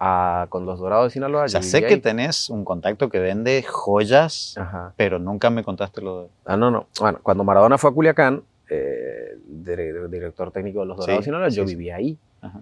a- 0.00 0.46
con 0.48 0.64
los 0.64 0.78
Dorados 0.78 1.06
de 1.06 1.10
Sinaloa. 1.10 1.44
O 1.44 1.48
sea, 1.48 1.60
sé 1.62 1.80
que 1.82 1.94
ahí. 1.94 2.00
tenés 2.00 2.48
un 2.48 2.64
contacto 2.64 3.10
que 3.10 3.18
vende 3.18 3.62
joyas, 3.62 4.56
Ajá. 4.56 4.92
pero 4.96 5.18
nunca 5.18 5.50
me 5.50 5.62
contaste 5.64 6.00
lo 6.00 6.22
de... 6.22 6.28
Ah, 6.46 6.56
no, 6.56 6.70
no. 6.70 6.86
Bueno, 7.00 7.18
cuando 7.22 7.44
Maradona 7.44 7.76
fue 7.76 7.90
a 7.90 7.92
Culiacán, 7.92 8.42
eh, 8.70 9.38
dire- 9.46 10.08
director 10.08 10.50
técnico 10.50 10.80
de 10.80 10.86
los 10.86 10.96
Dorados 10.98 11.24
Sí, 11.24 11.24
Sinaloa, 11.26 11.48
yo 11.48 11.66
sí, 11.66 11.74
vivía 11.74 11.96
ahí. 11.96 12.18
Ajá. 12.40 12.60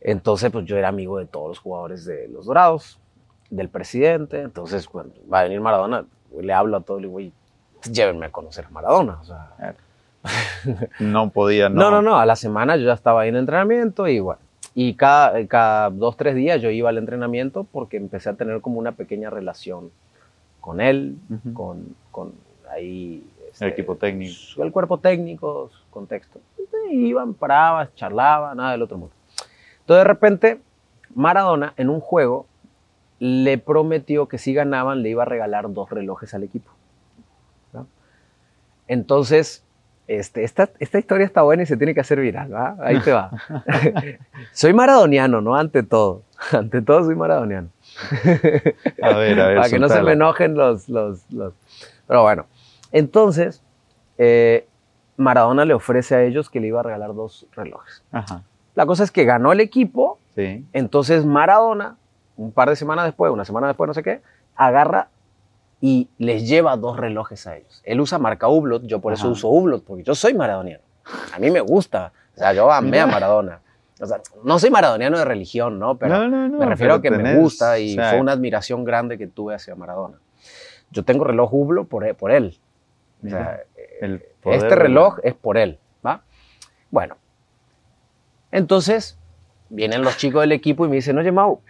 Entonces, 0.00 0.50
pues 0.50 0.64
yo 0.64 0.76
era 0.76 0.88
amigo 0.88 1.18
de 1.18 1.26
todos 1.26 1.48
los 1.48 1.58
jugadores 1.58 2.04
de 2.04 2.28
los 2.28 2.46
Dorados, 2.46 2.98
del 3.50 3.68
presidente. 3.68 4.40
Entonces, 4.40 4.88
cuando 4.88 5.14
va 5.32 5.40
a 5.40 5.42
venir 5.44 5.60
Maradona, 5.60 6.04
le 6.40 6.52
hablo 6.52 6.76
a 6.76 6.80
todos, 6.80 7.00
le 7.00 7.06
digo, 7.06 7.12
güey, 7.12 7.32
llévenme 7.90 8.26
a 8.26 8.30
conocer 8.30 8.64
a 8.66 8.70
Maradona. 8.70 9.18
O 9.20 9.24
sea, 9.24 9.50
No 11.00 11.30
podía, 11.30 11.68
no. 11.68 11.82
no, 11.82 11.90
no, 11.90 12.02
no, 12.02 12.16
a 12.16 12.26
la 12.26 12.36
semana 12.36 12.76
yo 12.76 12.86
ya 12.86 12.92
estaba 12.94 13.22
ahí 13.22 13.28
en 13.28 13.36
entrenamiento 13.36 14.06
y 14.08 14.20
bueno. 14.20 14.40
Y 14.74 14.94
cada, 14.94 15.46
cada 15.46 15.90
dos, 15.90 16.16
tres 16.16 16.34
días 16.34 16.62
yo 16.62 16.70
iba 16.70 16.88
al 16.88 16.96
entrenamiento 16.98 17.64
porque 17.70 17.96
empecé 17.98 18.30
a 18.30 18.34
tener 18.34 18.60
como 18.62 18.78
una 18.78 18.92
pequeña 18.92 19.28
relación 19.28 19.90
con 20.60 20.80
él, 20.80 21.16
Ujú. 21.28 21.52
con, 21.52 21.86
con 22.10 22.28
ahí... 22.28 22.41
El 23.62 23.68
equipo 23.68 23.96
técnico. 23.96 24.62
El 24.62 24.72
cuerpo 24.72 24.98
técnico, 24.98 25.70
su 25.70 25.90
contexto. 25.90 26.40
Entonces, 26.58 26.92
iban, 26.92 27.32
paraban, 27.34 27.88
charlaban, 27.94 28.56
nada 28.56 28.72
del 28.72 28.82
otro 28.82 28.98
mundo. 28.98 29.14
Entonces 29.80 30.00
de 30.00 30.04
repente 30.04 30.60
Maradona 31.14 31.74
en 31.76 31.88
un 31.88 32.00
juego 32.00 32.46
le 33.18 33.58
prometió 33.58 34.26
que 34.26 34.38
si 34.38 34.52
ganaban 34.52 35.02
le 35.02 35.10
iba 35.10 35.22
a 35.22 35.26
regalar 35.26 35.72
dos 35.72 35.90
relojes 35.90 36.34
al 36.34 36.42
equipo. 36.42 36.70
¿no? 37.72 37.86
Entonces, 38.88 39.64
este, 40.08 40.42
esta, 40.42 40.70
esta 40.80 40.98
historia 40.98 41.24
está 41.24 41.42
buena 41.42 41.62
y 41.62 41.66
se 41.66 41.76
tiene 41.76 41.94
que 41.94 42.00
hacer 42.00 42.18
viral, 42.20 42.52
¿va? 42.52 42.76
Ahí 42.80 42.98
te 43.00 43.12
va. 43.12 43.30
soy 44.52 44.72
maradoniano, 44.72 45.40
¿no? 45.40 45.54
Ante 45.54 45.82
todo. 45.84 46.22
Ante 46.52 46.82
todo 46.82 47.04
soy 47.04 47.14
maradoniano. 47.14 47.68
A 49.02 49.16
ver, 49.16 49.40
a 49.40 49.46
ver. 49.46 49.56
Para 49.58 49.68
que 49.70 49.78
no 49.78 49.88
se 49.88 50.02
me 50.02 50.12
enojen 50.12 50.54
los, 50.54 50.88
los, 50.88 51.30
los- 51.30 51.54
Pero 52.08 52.22
bueno, 52.22 52.46
entonces, 52.92 53.62
eh, 54.18 54.66
Maradona 55.16 55.64
le 55.64 55.74
ofrece 55.74 56.14
a 56.14 56.22
ellos 56.22 56.50
que 56.50 56.60
le 56.60 56.68
iba 56.68 56.80
a 56.80 56.82
regalar 56.82 57.14
dos 57.14 57.46
relojes. 57.52 58.02
Ajá, 58.12 58.42
La 58.74 58.86
cosa 58.86 59.04
es 59.04 59.10
que 59.10 59.24
ganó 59.24 59.52
el 59.52 59.60
equipo, 59.60 60.18
sí. 60.34 60.64
entonces 60.72 61.24
Maradona, 61.24 61.96
un 62.36 62.52
par 62.52 62.68
de 62.68 62.76
semanas 62.76 63.04
después, 63.04 63.32
una 63.32 63.44
semana 63.44 63.66
después, 63.66 63.88
no 63.88 63.94
sé 63.94 64.02
qué, 64.02 64.22
agarra 64.56 65.08
y 65.80 66.08
les 66.18 66.48
lleva 66.48 66.76
dos 66.76 66.96
relojes 66.96 67.46
a 67.46 67.56
ellos. 67.56 67.82
Él 67.84 68.00
usa 68.00 68.18
marca 68.18 68.48
Hublot, 68.48 68.84
yo 68.84 69.00
por 69.00 69.12
eso 69.12 69.28
uso 69.28 69.48
Hublot, 69.48 69.84
porque 69.84 70.04
yo 70.04 70.14
soy 70.14 70.34
maradoniano. 70.34 70.82
A 71.34 71.38
mí 71.38 71.50
me 71.50 71.60
gusta, 71.60 72.12
o 72.34 72.38
sea, 72.38 72.52
yo 72.52 72.70
amé 72.70 73.00
a 73.00 73.06
Maradona. 73.06 73.60
O 74.00 74.06
sea, 74.06 74.20
no 74.42 74.58
soy 74.58 74.70
maradoniano 74.70 75.18
de 75.18 75.24
religión, 75.24 75.78
¿no? 75.78 75.96
Pero 75.96 76.16
No, 76.16 76.28
no, 76.28 76.48
no, 76.48 76.58
me 76.58 76.66
refiero 76.66 76.94
a 76.94 77.02
que 77.02 77.10
me 77.10 77.36
gusta 77.36 77.78
y 77.78 77.92
o 77.92 77.94
sea, 77.94 78.10
fue 78.10 78.20
una 78.20 78.32
admiración 78.32 78.84
grande 78.84 79.16
que 79.16 79.26
tuve 79.28 79.54
hacia 79.54 79.74
Maradona. 79.76 80.18
Yo 80.90 81.04
tengo 81.04 81.24
reloj 81.24 81.52
Hublot 81.52 81.88
por, 81.88 82.12
por 82.16 82.32
él. 82.32 82.58
O 83.24 83.28
sea, 83.28 83.38
Mira, 83.38 83.64
el 84.00 84.20
poder 84.42 84.62
este 84.64 84.74
reloj 84.74 85.18
es 85.22 85.34
por 85.34 85.56
él, 85.56 85.78
¿va? 86.04 86.22
Bueno, 86.90 87.16
entonces 88.50 89.16
vienen 89.70 90.02
los 90.02 90.16
chicos 90.16 90.40
del 90.42 90.52
equipo 90.52 90.84
y 90.84 90.88
me 90.88 90.96
dicen, 90.96 91.16
oye, 91.18 91.32
Mau, 91.32 91.60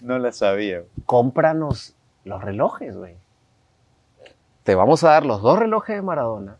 No 0.00 0.18
la 0.18 0.32
sabía. 0.32 0.82
cómpranos 1.06 1.94
los 2.24 2.42
relojes, 2.42 2.96
güey. 2.96 3.16
Te 4.62 4.74
vamos 4.74 5.02
a 5.02 5.10
dar 5.10 5.26
los 5.26 5.42
dos 5.42 5.58
relojes 5.58 5.96
de 5.96 6.02
Maradona. 6.02 6.56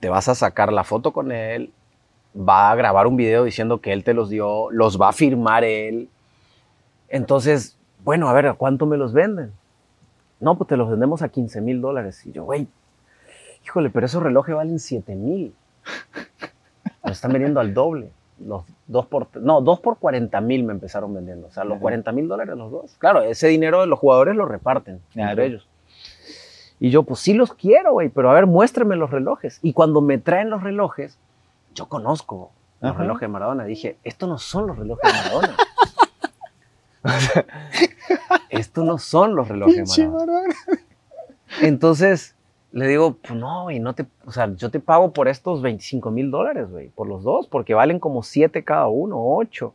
Te 0.00 0.08
vas 0.10 0.28
a 0.28 0.34
sacar 0.34 0.72
la 0.72 0.84
foto 0.84 1.12
con 1.12 1.32
él. 1.32 1.72
Va 2.38 2.70
a 2.70 2.74
grabar 2.76 3.06
un 3.06 3.16
video 3.16 3.44
diciendo 3.44 3.80
que 3.80 3.92
él 3.92 4.04
te 4.04 4.12
los 4.14 4.28
dio. 4.28 4.70
Los 4.70 5.00
va 5.00 5.08
a 5.08 5.12
firmar 5.12 5.64
él. 5.64 6.10
Entonces, 7.08 7.78
bueno, 8.04 8.28
a 8.28 8.34
ver, 8.34 8.46
¿a 8.46 8.54
cuánto 8.54 8.84
me 8.84 8.98
los 8.98 9.14
venden? 9.14 9.52
No, 10.40 10.56
pues 10.56 10.68
te 10.68 10.76
los 10.76 10.88
vendemos 10.90 11.22
a 11.22 11.28
15 11.28 11.60
mil 11.60 11.80
dólares. 11.80 12.24
Y 12.26 12.32
yo, 12.32 12.44
güey, 12.44 12.66
híjole, 13.64 13.90
pero 13.90 14.06
esos 14.06 14.22
relojes 14.22 14.54
valen 14.54 14.78
7 14.78 15.14
mil. 15.16 15.54
Los 17.04 17.12
están 17.12 17.32
vendiendo 17.32 17.60
al 17.60 17.74
doble. 17.74 18.10
Los 18.44 18.62
dos 18.86 19.06
por, 19.06 19.28
no, 19.36 19.60
dos 19.60 19.80
por 19.80 19.98
40 19.98 20.40
mil 20.42 20.62
me 20.62 20.72
empezaron 20.72 21.12
vendiendo. 21.12 21.48
O 21.48 21.50
sea, 21.50 21.64
los 21.64 21.74
Ajá. 21.74 21.82
40 21.82 22.12
mil 22.12 22.28
dólares 22.28 22.56
los 22.56 22.70
dos. 22.70 22.94
Claro, 22.98 23.22
ese 23.22 23.48
dinero 23.48 23.84
los 23.86 23.98
jugadores 23.98 24.36
lo 24.36 24.46
reparten 24.46 25.00
Claro. 25.12 25.30
entre 25.30 25.46
ellos. 25.46 25.68
Y 26.78 26.90
yo, 26.90 27.02
pues 27.02 27.18
sí 27.18 27.34
los 27.34 27.52
quiero, 27.54 27.92
güey, 27.94 28.08
pero 28.08 28.30
a 28.30 28.34
ver, 28.34 28.46
muéstrame 28.46 28.94
los 28.94 29.10
relojes. 29.10 29.58
Y 29.62 29.72
cuando 29.72 30.00
me 30.00 30.18
traen 30.18 30.50
los 30.50 30.62
relojes, 30.62 31.18
yo 31.74 31.86
conozco 31.88 32.52
los 32.80 32.92
Ajá. 32.92 33.00
relojes 33.00 33.22
de 33.22 33.28
Maradona. 33.28 33.64
Dije, 33.64 33.96
estos 34.04 34.28
no 34.28 34.38
son 34.38 34.68
los 34.68 34.78
relojes 34.78 35.12
de 35.12 35.18
Maradona. 35.18 35.56
O 37.02 37.08
sea, 37.20 37.44
estos 38.50 38.84
no 38.84 38.98
son 38.98 39.34
los 39.34 39.48
relojes 39.48 39.96
de 39.96 40.08
Maradona. 40.08 40.54
Entonces 41.62 42.34
le 42.72 42.86
digo, 42.86 43.14
pues 43.14 43.38
no, 43.38 43.64
güey, 43.64 43.80
no 43.80 43.94
te, 43.94 44.06
o 44.26 44.30
sea, 44.30 44.52
yo 44.54 44.70
te 44.70 44.80
pago 44.80 45.12
por 45.12 45.28
estos 45.28 45.62
25 45.62 46.10
mil 46.10 46.30
dólares, 46.30 46.70
güey, 46.70 46.88
por 46.88 47.06
los 47.06 47.22
dos, 47.22 47.46
porque 47.46 47.74
valen 47.74 47.98
como 47.98 48.22
7 48.22 48.62
cada 48.62 48.88
uno, 48.88 49.16
8. 49.18 49.72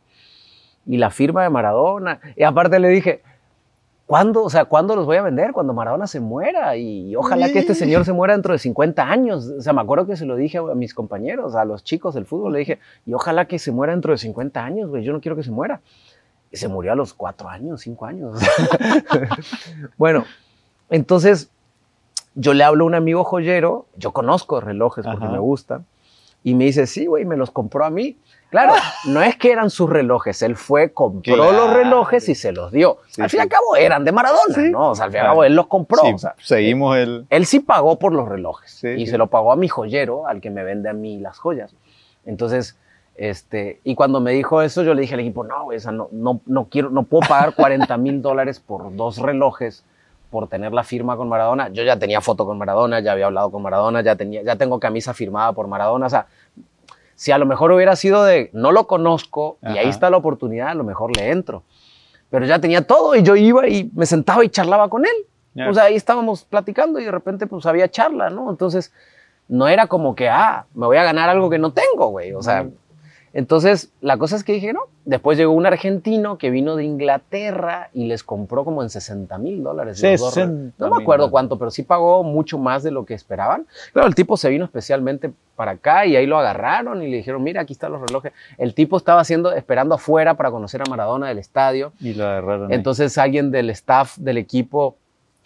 Y 0.86 0.98
la 0.98 1.10
firma 1.10 1.42
de 1.42 1.50
Maradona. 1.50 2.20
Y 2.36 2.44
aparte 2.44 2.78
le 2.78 2.88
dije, 2.88 3.22
¿cuándo, 4.06 4.44
o 4.44 4.50
sea, 4.50 4.66
¿cuándo 4.66 4.94
los 4.94 5.06
voy 5.06 5.16
a 5.16 5.22
vender? 5.22 5.52
Cuando 5.52 5.72
Maradona 5.72 6.06
se 6.06 6.20
muera. 6.20 6.76
Y, 6.76 7.16
ojalá 7.16 7.50
que 7.50 7.58
este 7.58 7.74
señor 7.74 8.04
se 8.04 8.12
muera 8.12 8.34
dentro 8.34 8.52
de 8.52 8.58
50 8.58 9.02
años. 9.02 9.46
O 9.46 9.60
sea, 9.60 9.72
me 9.72 9.80
acuerdo 9.80 10.06
que 10.06 10.16
se 10.16 10.26
lo 10.26 10.36
dije 10.36 10.58
a 10.58 10.74
mis 10.74 10.94
compañeros, 10.94 11.54
a 11.54 11.64
los 11.64 11.82
chicos 11.84 12.14
del 12.14 12.26
fútbol, 12.26 12.52
le 12.52 12.60
dije, 12.60 12.78
y 13.06 13.14
ojalá 13.14 13.46
que 13.46 13.58
se 13.58 13.72
muera 13.72 13.92
dentro 13.92 14.12
de 14.12 14.18
50 14.18 14.62
años, 14.64 14.90
güey, 14.90 15.02
yo 15.02 15.12
no 15.12 15.20
quiero 15.20 15.36
que 15.36 15.42
se 15.42 15.50
muera. 15.50 15.80
Se 16.54 16.68
murió 16.68 16.92
a 16.92 16.94
los 16.94 17.14
4 17.14 17.48
años, 17.48 17.80
5 17.82 18.06
años. 18.06 18.40
bueno, 19.96 20.24
entonces 20.90 21.50
yo 22.34 22.54
le 22.54 22.64
hablo 22.64 22.84
a 22.84 22.86
un 22.86 22.94
amigo 22.94 23.24
joyero, 23.24 23.86
yo 23.96 24.12
conozco 24.12 24.60
relojes 24.60 25.04
porque 25.04 25.24
Ajá. 25.24 25.32
me 25.32 25.38
gustan, 25.38 25.86
y 26.42 26.54
me 26.54 26.64
dice, 26.64 26.86
sí, 26.86 27.06
güey, 27.06 27.24
me 27.24 27.36
los 27.36 27.50
compró 27.50 27.84
a 27.84 27.90
mí. 27.90 28.18
Claro, 28.50 28.74
no 29.06 29.20
es 29.22 29.34
que 29.36 29.50
eran 29.50 29.68
sus 29.70 29.90
relojes, 29.90 30.40
él 30.42 30.54
fue, 30.54 30.92
compró 30.92 31.34
Claro. 31.34 31.52
los 31.52 31.72
relojes 31.72 32.28
y 32.28 32.34
se 32.36 32.52
los 32.52 32.70
dio. 32.70 32.98
Sí, 33.08 33.20
al 33.22 33.28
fin 33.30 33.38
y 33.38 33.40
sí. 33.40 33.42
al 33.42 33.48
cabo 33.48 33.74
eran 33.76 34.04
de 34.04 34.12
Maradona, 34.12 34.54
Sí. 34.54 34.70
¿no? 34.70 34.90
O 34.90 34.94
sea, 34.94 35.06
al 35.06 35.10
fin 35.10 35.16
y 35.18 35.20
al 35.22 35.26
cabo 35.28 35.42
él 35.44 35.56
los 35.56 35.66
compró. 35.66 36.02
O 36.02 36.18
sea, 36.18 36.34
seguimos 36.38 36.96
el... 36.96 37.26
él 37.30 37.46
sí 37.46 37.58
pagó 37.60 37.98
por 37.98 38.12
los 38.12 38.28
relojes 38.28 38.84
y 38.84 39.06
se 39.08 39.18
lo 39.18 39.26
pagó 39.28 39.50
a 39.50 39.56
mi 39.56 39.66
joyero, 39.68 40.28
al 40.28 40.40
que 40.40 40.50
me 40.50 40.62
vende 40.62 40.88
a 40.88 40.92
mí 40.92 41.18
las 41.18 41.38
joyas. 41.38 41.74
Entonces, 42.26 42.76
este, 43.16 43.80
y 43.84 43.94
cuando 43.94 44.20
me 44.20 44.32
dijo 44.32 44.60
eso, 44.60 44.82
yo 44.82 44.92
le 44.94 45.02
dije 45.02 45.14
al 45.14 45.20
equipo, 45.20 45.44
no, 45.44 45.68
sea, 45.78 45.92
no, 45.92 46.08
no, 46.10 46.40
no 46.46 46.68
quiero, 46.68 46.90
no 46.90 47.04
puedo 47.04 47.28
pagar 47.28 47.54
40 47.54 47.96
mil 47.98 48.22
dólares 48.22 48.58
por 48.60 48.94
dos 48.96 49.18
relojes 49.18 49.84
por 50.30 50.48
tener 50.48 50.72
la 50.72 50.82
firma 50.82 51.16
con 51.16 51.28
Maradona. 51.28 51.68
Yo 51.68 51.84
ya 51.84 51.96
tenía 51.96 52.20
foto 52.20 52.44
con 52.44 52.58
Maradona, 52.58 52.98
ya 52.98 53.12
había 53.12 53.26
hablado 53.26 53.52
con 53.52 53.62
Maradona, 53.62 54.00
ya, 54.00 54.16
tenía, 54.16 54.42
ya 54.42 54.56
tengo 54.56 54.80
camisa 54.80 55.14
firmada 55.14 55.52
por 55.52 55.68
Maradona. 55.68 56.06
O 56.06 56.10
sea, 56.10 56.26
si 57.14 57.30
a 57.30 57.38
lo 57.38 57.46
mejor 57.46 57.70
hubiera 57.70 57.94
sido 57.94 58.24
de 58.24 58.50
no 58.52 58.72
lo 58.72 58.88
conozco 58.88 59.58
y 59.62 59.78
ahí 59.78 59.88
está 59.88 60.10
la 60.10 60.16
oportunidad, 60.16 60.70
a 60.70 60.74
lo 60.74 60.82
mejor 60.82 61.16
le 61.16 61.30
entro. 61.30 61.62
Pero 62.30 62.46
ya 62.46 62.58
tenía 62.58 62.84
todo 62.84 63.14
y 63.14 63.22
yo 63.22 63.36
iba 63.36 63.68
y 63.68 63.92
me 63.94 64.06
sentaba 64.06 64.44
y 64.44 64.48
charlaba 64.48 64.88
con 64.88 65.04
él. 65.04 65.14
Ya. 65.54 65.70
O 65.70 65.74
sea, 65.74 65.84
ahí 65.84 65.94
estábamos 65.94 66.42
platicando 66.42 66.98
y 66.98 67.04
de 67.04 67.12
repente 67.12 67.46
pues 67.46 67.64
había 67.64 67.88
charla, 67.88 68.28
¿no? 68.28 68.50
Entonces, 68.50 68.92
no 69.46 69.68
era 69.68 69.86
como 69.86 70.16
que, 70.16 70.28
ah, 70.28 70.66
me 70.74 70.86
voy 70.86 70.96
a 70.96 71.04
ganar 71.04 71.28
algo 71.28 71.48
que 71.48 71.60
no 71.60 71.72
tengo, 71.72 72.08
güey. 72.08 72.32
O 72.32 72.42
sea, 72.42 72.64
Mm. 72.64 72.72
Entonces 73.34 73.90
la 74.00 74.16
cosa 74.16 74.36
es 74.36 74.44
que 74.44 74.52
dije, 74.52 74.72
no. 74.72 74.82
Después 75.04 75.36
llegó 75.36 75.52
un 75.52 75.66
argentino 75.66 76.38
que 76.38 76.48
vino 76.50 76.76
de 76.76 76.84
Inglaterra 76.84 77.90
y 77.92 78.06
les 78.06 78.22
compró 78.22 78.64
como 78.64 78.82
en 78.82 78.88
60 78.88 79.36
mil 79.38 79.62
dólares. 79.62 80.00
los 80.02 80.20
dos 80.20 80.32
60 80.34 80.72
No 80.78 80.94
me 80.94 81.02
acuerdo 81.02 81.30
cuánto, 81.30 81.58
pero 81.58 81.70
sí 81.70 81.82
pagó 81.82 82.22
mucho 82.22 82.58
más 82.58 82.82
de 82.82 82.90
lo 82.90 83.04
que 83.04 83.12
esperaban. 83.14 83.66
Claro, 83.92 84.08
el 84.08 84.14
tipo 84.14 84.36
se 84.36 84.48
vino 84.48 84.64
especialmente 84.64 85.30
para 85.56 85.72
acá 85.72 86.06
y 86.06 86.16
ahí 86.16 86.26
lo 86.26 86.38
agarraron 86.38 87.02
y 87.02 87.10
le 87.10 87.16
dijeron, 87.18 87.42
mira, 87.42 87.60
aquí 87.62 87.72
están 87.74 87.92
los 87.92 88.00
relojes. 88.00 88.32
El 88.56 88.72
tipo 88.72 88.96
estaba 88.96 89.20
haciendo, 89.20 89.52
esperando 89.52 89.94
afuera 89.96 90.34
para 90.34 90.50
conocer 90.50 90.80
a 90.80 90.84
Maradona 90.88 91.28
del 91.28 91.38
estadio. 91.38 91.92
Y 92.00 92.14
lo 92.14 92.24
agarraron. 92.24 92.70
ahí. 92.70 92.76
Entonces 92.76 93.18
alguien 93.18 93.50
del 93.50 93.68
staff 93.70 94.16
del 94.16 94.38
equipo 94.38 94.96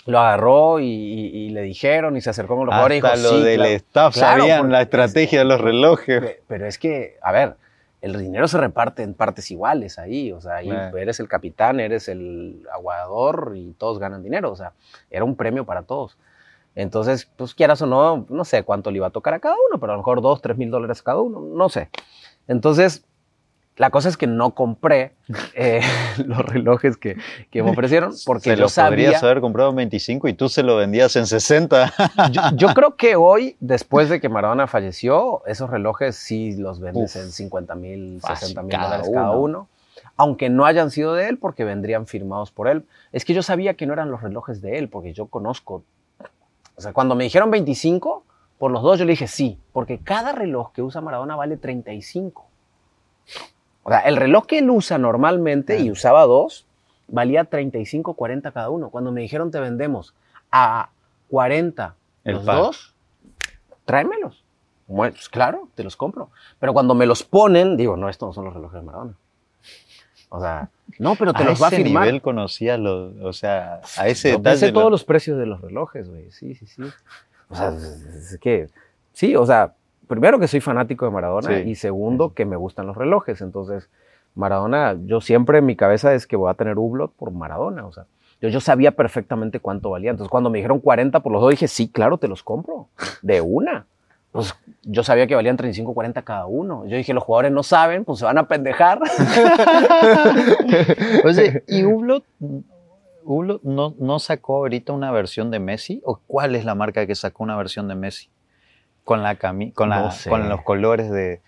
lo 0.07 0.18
agarró 0.18 0.79
y, 0.81 0.85
y- 0.87 1.37
y 1.37 1.48
le 1.51 1.62
dijeron 1.62 2.16
y 2.16 2.20
se 2.20 2.31
acercó 2.31 2.57
con 2.57 2.66
los 2.66 2.74
jugadores 2.74 3.03
y 3.03 3.07
Hasta 3.07 3.16
lo 3.22 3.29
"Sí, 3.31 3.42
del 3.42 3.57
claro". 3.57 3.72
staff 3.74 4.14
Claro, 4.14 4.38
sabían 4.40 4.59
porque- 4.61 4.72
la 4.72 4.83
estrategia 4.83 5.38
de 5.40 5.44
los 5.46 5.61
relojes. 5.61 6.20
Pe- 6.20 6.40
Pero 6.46 6.66
es 6.66 6.79
que, 6.79 7.16
a 7.22 7.33
ver, 7.33 7.55
el 8.01 8.19
dinero 8.19 8.47
se 8.47 8.59
reparte 8.59 9.03
en 9.03 9.15
partes 9.15 9.51
iguales 9.51 9.99
ahí, 9.99 10.33
o 10.33 10.41
sea, 10.41 10.57
ahí 10.57 10.71
eres 10.97 11.19
el 11.21 11.29
capitán, 11.29 11.81
eres 11.81 12.09
el 12.09 12.63
aguador 12.73 13.55
y 13.57 13.73
todos 13.73 13.99
ganan 13.99 14.23
dinero, 14.23 14.53
o 14.53 14.57
sea, 14.57 14.73
era 15.11 15.25
un 15.25 15.37
premio 15.37 15.65
para 15.65 15.83
todos. 15.83 16.17
Entonces, 16.75 17.29
pues 17.37 17.55
quieras 17.55 17.83
o 17.83 17.87
no, 17.87 18.25
no 18.29 18.45
sé 18.45 18.63
cuánto 18.63 18.93
le 18.93 18.99
iba 18.99 19.09
a 19.09 19.11
tocar 19.11 19.35
a 19.35 19.41
cada 19.41 19.57
uno, 19.69 19.81
pero 19.81 19.93
a 19.93 19.97
lo 19.97 20.01
mejor 20.01 20.23
dos, 20.23 20.41
tres 20.41 20.57
mil 20.57 20.71
dólares 20.71 21.03
cada 21.03 21.21
uno, 21.21 21.41
no 21.41 21.69
sé. 21.69 21.91
Entonces, 22.47 23.05
la 23.79 23.91
cosa 23.91 24.09
es 24.09 24.17
que 24.17 24.27
no 24.27 24.55
compré 24.55 25.14
eh, 25.55 25.81
los 26.27 26.38
relojes 26.38 26.97
que, 26.97 27.17
que 27.51 27.62
me 27.62 27.71
ofrecieron 27.71 28.12
porque 28.27 28.51
se 28.51 28.57
yo 28.57 28.62
lo 28.62 28.69
sabía... 28.69 28.91
podrías 28.91 29.23
haber 29.23 29.41
comprado 29.41 29.71
en 29.71 29.77
25 29.77 30.29
y 30.29 30.35
tú 30.35 30.49
se 30.49 30.62
lo 30.62 30.77
vendías 30.77 31.17
en 31.17 31.27
60. 31.27 31.93
Yo, 32.31 32.43
yo 32.55 32.69
creo 32.75 32.97
que 32.97 33.17
hoy, 33.17 33.57
después 33.61 34.09
de 34.09 34.21
que 34.21 34.29
Maradona 34.29 34.67
falleció, 34.67 35.43
esos 35.47 35.71
relojes 35.71 36.17
sí 36.17 36.57
los 36.57 36.81
vendes 36.81 37.14
Uf. 37.17 37.23
en 37.23 37.31
50 37.31 37.75
mil, 37.77 38.21
Fácil, 38.21 38.49
60 38.49 38.62
mil 38.62 38.79
dólares 38.79 39.11
cada 39.12 39.31
uno. 39.31 39.69
Aunque 40.17 40.51
no 40.51 40.64
hayan 40.64 40.91
sido 40.91 41.14
de 41.14 41.29
él, 41.29 41.38
porque 41.38 41.64
vendrían 41.64 42.07
firmados 42.07 42.51
por 42.51 42.67
él. 42.69 42.85
Es 43.12 43.25
que 43.25 43.35
yo 43.35 43.43
sabía 43.43 43.75
que 43.75 43.87
no 43.87 43.93
eran 43.93 44.11
los 44.11 44.21
relojes 44.21 44.61
de 44.61 44.79
él, 44.79 44.88
porque 44.88 45.12
yo 45.12 45.27
conozco. 45.27 45.85
O 46.77 46.81
sea, 46.81 46.93
cuando 46.93 47.14
me 47.14 47.25
dijeron 47.25 47.51
25, 47.51 48.25
por 48.59 48.73
los 48.73 48.83
dos 48.83 48.99
yo 48.99 49.05
le 49.05 49.12
dije 49.12 49.29
sí, 49.29 49.59
porque 49.73 49.99
cada 49.99 50.33
reloj 50.33 50.73
que 50.73 50.83
usa 50.83 51.01
Maradona 51.01 51.37
vale 51.37 51.57
35. 51.57 52.49
O 53.88 53.90
sea, 53.90 54.01
el 54.01 54.16
reloj 54.16 54.46
que 54.46 54.59
él 54.59 54.70
usa 54.70 54.98
normalmente, 54.98 55.79
y 55.81 55.90
usaba 55.90 56.24
dos, 56.27 56.66
valía 57.09 57.44
35, 57.44 58.14
40 58.14 58.53
cada 58.53 58.68
uno. 58.70 58.90
Cuando 58.90 59.11
me 59.12 59.20
dijeron 59.22 59.51
te 59.51 59.59
vendemos 59.61 60.14
a 60.53 60.90
40 61.31 61.94
El 62.24 62.35
los 62.37 62.44
par. 62.44 62.57
dos, 62.57 62.94
tráemelos. 63.85 64.44
Bueno, 64.87 65.14
pues 65.14 65.29
claro, 65.29 65.68
te 65.74 65.85
los 65.85 65.96
compro. 65.96 66.31
Pero 66.59 66.72
cuando 66.72 66.94
me 66.94 67.07
los 67.07 67.22
ponen, 67.22 67.77
digo, 67.77 67.96
no, 67.96 68.09
estos 68.09 68.29
no 68.29 68.33
son 68.33 68.44
los 68.46 68.55
relojes 68.55 68.81
de 68.81 68.83
Maradona. 68.87 69.14
O 70.31 70.40
sea, 70.40 70.68
no, 70.98 71.14
pero 71.16 71.33
te 71.33 71.42
a 71.42 71.46
los 71.46 71.61
va 71.62 71.66
a 71.66 71.68
ese 71.68 71.83
firmar. 71.83 72.05
nivel 72.05 72.20
conocía 72.22 72.77
los, 72.77 73.14
o 73.22 73.33
sea, 73.33 73.81
a 73.96 74.09
ese 74.09 74.33
detalle. 74.33 74.57
sé 74.59 74.72
todos 74.72 74.85
lo- 74.85 74.90
los 74.90 75.05
precios 75.05 75.38
de 75.38 75.46
los 75.46 75.61
relojes, 75.62 76.09
güey. 76.11 76.31
Sí, 76.31 76.55
sí, 76.55 76.66
sí. 76.66 76.83
O 77.48 77.55
sea, 77.57 77.70
es 77.70 78.38
que, 78.40 78.68
sí, 79.14 79.35
o 79.37 79.46
sea, 79.46 79.72
primero 80.09 80.38
que 80.40 80.49
soy 80.49 80.61
fanático 80.61 81.05
de 81.05 81.12
Maradona 81.12 81.49
Sí. 81.49 81.55
y 81.71 81.75
segundo 81.77 82.35
que 82.35 82.44
me 82.44 82.57
gustan 82.57 82.87
los 82.87 82.97
relojes. 82.97 83.40
Entonces, 83.40 83.88
Maradona, 84.35 84.97
yo 85.05 85.21
siempre 85.21 85.59
en 85.59 85.66
mi 85.66 85.77
cabeza 85.77 86.12
es 86.14 86.27
que 86.27 86.37
voy 86.37 86.51
a 86.51 86.55
tener 86.55 86.77
Hublot 86.79 87.12
por 87.12 87.31
Maradona. 87.31 87.87
O 87.87 87.92
sea, 87.92 88.05
yo, 88.40 88.49
yo 88.49 88.61
sabía 88.61 88.92
perfectamente 88.92 89.61
cuánto 89.61 89.90
valía. 89.90 90.11
Entonces, 90.11 90.31
cuando 90.31 90.51
me 90.51 90.59
dijeron 90.59 90.81
40 90.81 91.21
por 91.21 91.33
los 91.33 91.40
dos, 91.40 91.51
dije, 91.51 91.68
sí, 91.68 91.88
claro, 91.88 92.18
te 92.18 92.29
los 92.29 92.42
compro. 92.42 92.88
De 93.23 93.40
una. 93.40 93.87
Pues 94.31 94.55
yo 94.83 95.03
sabía 95.03 95.27
que 95.27 95.35
valían 95.35 95.57
35, 95.57 95.94
40 95.94 96.23
cada 96.23 96.47
uno. 96.47 96.85
Yo 96.87 96.97
dije, 96.97 97.14
los 97.14 97.25
jugadores 97.25 97.51
no 97.51 97.62
saben, 97.62 98.05
pues 98.05 98.18
se 98.18 98.27
van 98.27 98.38
a 98.38 98.47
pendejar. 98.47 99.01
Oye, 101.25 101.62
¿y 101.66 101.85
Hublot, 101.85 102.25
Hublot 103.25 103.62
no, 103.62 103.94
no 103.99 104.18
sacó 104.18 104.57
ahorita 104.57 104.92
una 104.92 105.11
versión 105.11 105.51
de 105.51 105.59
Messi? 105.59 106.01
¿O 106.05 106.21
cuál 106.27 106.55
es 106.55 106.64
la 106.64 106.75
marca 106.75 107.07
que 107.07 107.14
sacó 107.14 107.44
una 107.44 107.57
versión 107.57 107.88
de 107.88 107.94
Messi? 107.94 108.29
Con, 109.09 109.23
la 109.23 109.37
cami 109.37 109.73
con, 109.73 109.88
la- 109.88 110.01
No 110.03 110.11
sé. 110.11 110.29
con 110.29 110.49
los 110.49 110.61
colores 110.62 111.11
de, 111.11 111.40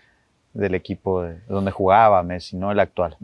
del 0.53 0.73
equipo 0.75 1.21
de, 1.21 1.37
donde 1.47 1.69
jugaba 1.71 2.23
Messi, 2.23 2.57
no 2.57 2.71
el 2.71 2.79
actual. 2.79 3.15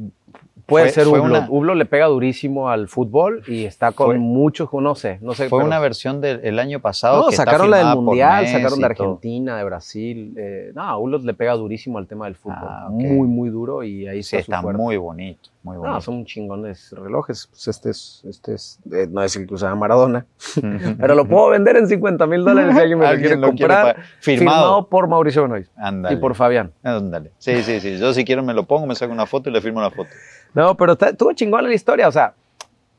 Puede 0.66 0.86
Fue- 0.92 0.94
ser 1.06 1.08
Hublot. 1.08 1.48
una- 1.50 1.74
le 1.76 1.86
pega 1.86 2.08
durísimo 2.08 2.70
al 2.70 2.90
fútbol 2.90 3.42
y 3.48 3.64
está 3.66 3.94
con 3.94 4.08
Fue- 4.08 4.18
muchos, 4.20 4.70
no 4.74 4.96
sé, 4.96 5.18
no 5.22 5.34
sé. 5.34 5.48
Fue 5.48 5.60
pero- 5.60 5.68
una 5.68 5.80
versión 5.80 6.20
del 6.20 6.42
el 6.44 6.60
año 6.60 6.80
pasado. 6.82 7.22
No, 7.22 7.28
que 7.30 7.36
está 7.36 7.46
sacaron 7.46 7.72
la 7.72 7.78
del 7.78 7.96
Mundial, 7.98 8.48
sacaron 8.48 8.80
de. 8.80 8.86
Argentina, 8.86 9.58
de 9.58 9.64
Brasil. 9.64 10.34
eh, 10.38 10.72
no, 10.76 11.00
Hublot 11.00 11.24
le 11.24 11.34
pega 11.34 11.54
durísimo 11.54 11.98
al 11.98 12.06
tema 12.06 12.26
del 12.26 12.36
fútbol. 12.36 12.58
Ah. 12.70 12.88
Muy, 12.92 13.28
muy 13.28 13.50
duro 13.50 13.82
y 13.84 14.08
ahí 14.08 14.22
Sí, 14.24 14.36
está, 14.36 14.58
está 14.58 14.72
muy 14.74 14.98
bonito, 14.98 15.50
muy 15.64 15.76
bonito. 15.78 15.94
No, 15.96 16.02
son 16.02 16.26
chingones 16.26 16.92
relojes. 16.92 17.48
Pues 17.48 17.68
este 17.68 17.90
es, 17.90 18.24
este 18.28 18.54
es, 18.54 18.80
eh, 18.92 19.08
no 19.10 19.22
es 19.22 19.36
el 19.36 19.48
que 19.48 19.54
usaba 19.54 19.76
Maradona, 19.76 20.26
pero 21.00 21.14
lo 21.16 21.26
puedo 21.28 21.50
vender 21.50 21.76
en 21.78 21.88
50 21.88 22.26
mil 22.28 22.44
dólares 22.46 22.74
si 22.76 22.80
alguien 22.82 23.00
me 23.00 23.06
lo 23.06 23.10
Alguien 23.12 23.28
quiere 23.28 23.42
lo 23.42 23.50
quiere 23.54 23.74
comprar. 23.74 23.96
pa- 23.98 24.02
firmado. 24.20 24.88
por 24.88 25.08
Mauricio 25.08 25.44
Benoist 25.44 25.72
Ándale. 25.78 26.16
y 26.16 26.20
por 26.20 26.36
Fabián. 26.36 26.72
Ándale. 26.84 27.32
Sí, 27.38 27.62
sí, 27.64 27.80
sí. 27.82 27.98
Yo 27.98 28.14
si 28.14 28.24
quiero 28.24 28.44
me 28.44 28.54
lo 28.54 28.66
pongo, 28.66 28.86
me 28.88 28.96
saco 28.96 29.12
una 29.12 29.26
foto 29.26 29.50
y 29.50 29.54
le 29.54 29.62
firmo 29.62 29.82
la 29.82 29.92
foto. 29.92 30.10
No, 30.54 30.76
pero 30.76 30.94
estuvo 31.00 31.34
chingón 31.34 31.64
la 31.68 31.74
historia. 31.74 32.08
O 32.08 32.12
sea, 32.12 32.34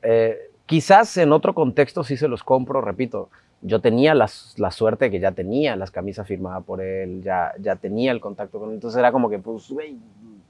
eh, 0.02 0.36
quizás 0.66 1.16
en 1.16 1.32
otro 1.32 1.54
contexto 1.54 2.04
sí 2.04 2.16
se 2.16 2.28
los 2.28 2.42
compro, 2.44 2.80
repito. 2.80 3.30
Yo 3.62 3.80
tenía 3.80 4.14
las- 4.14 4.54
la 4.58 4.70
suerte 4.70 5.06
de 5.06 5.10
que 5.10 5.18
ya 5.20 5.32
tenía 5.32 5.74
las 5.74 5.90
camisas 5.90 6.26
firmadas 6.28 6.62
por 6.64 6.80
él, 6.80 7.22
ya, 7.24 7.52
ya 7.58 7.74
tenía 7.76 8.12
el 8.12 8.20
contacto 8.20 8.60
con 8.60 8.68
él. 8.68 8.74
Entonces 8.76 8.98
era 8.98 9.10
como 9.10 9.28
que, 9.30 9.38
pues, 9.38 9.68
güey. 9.70 9.96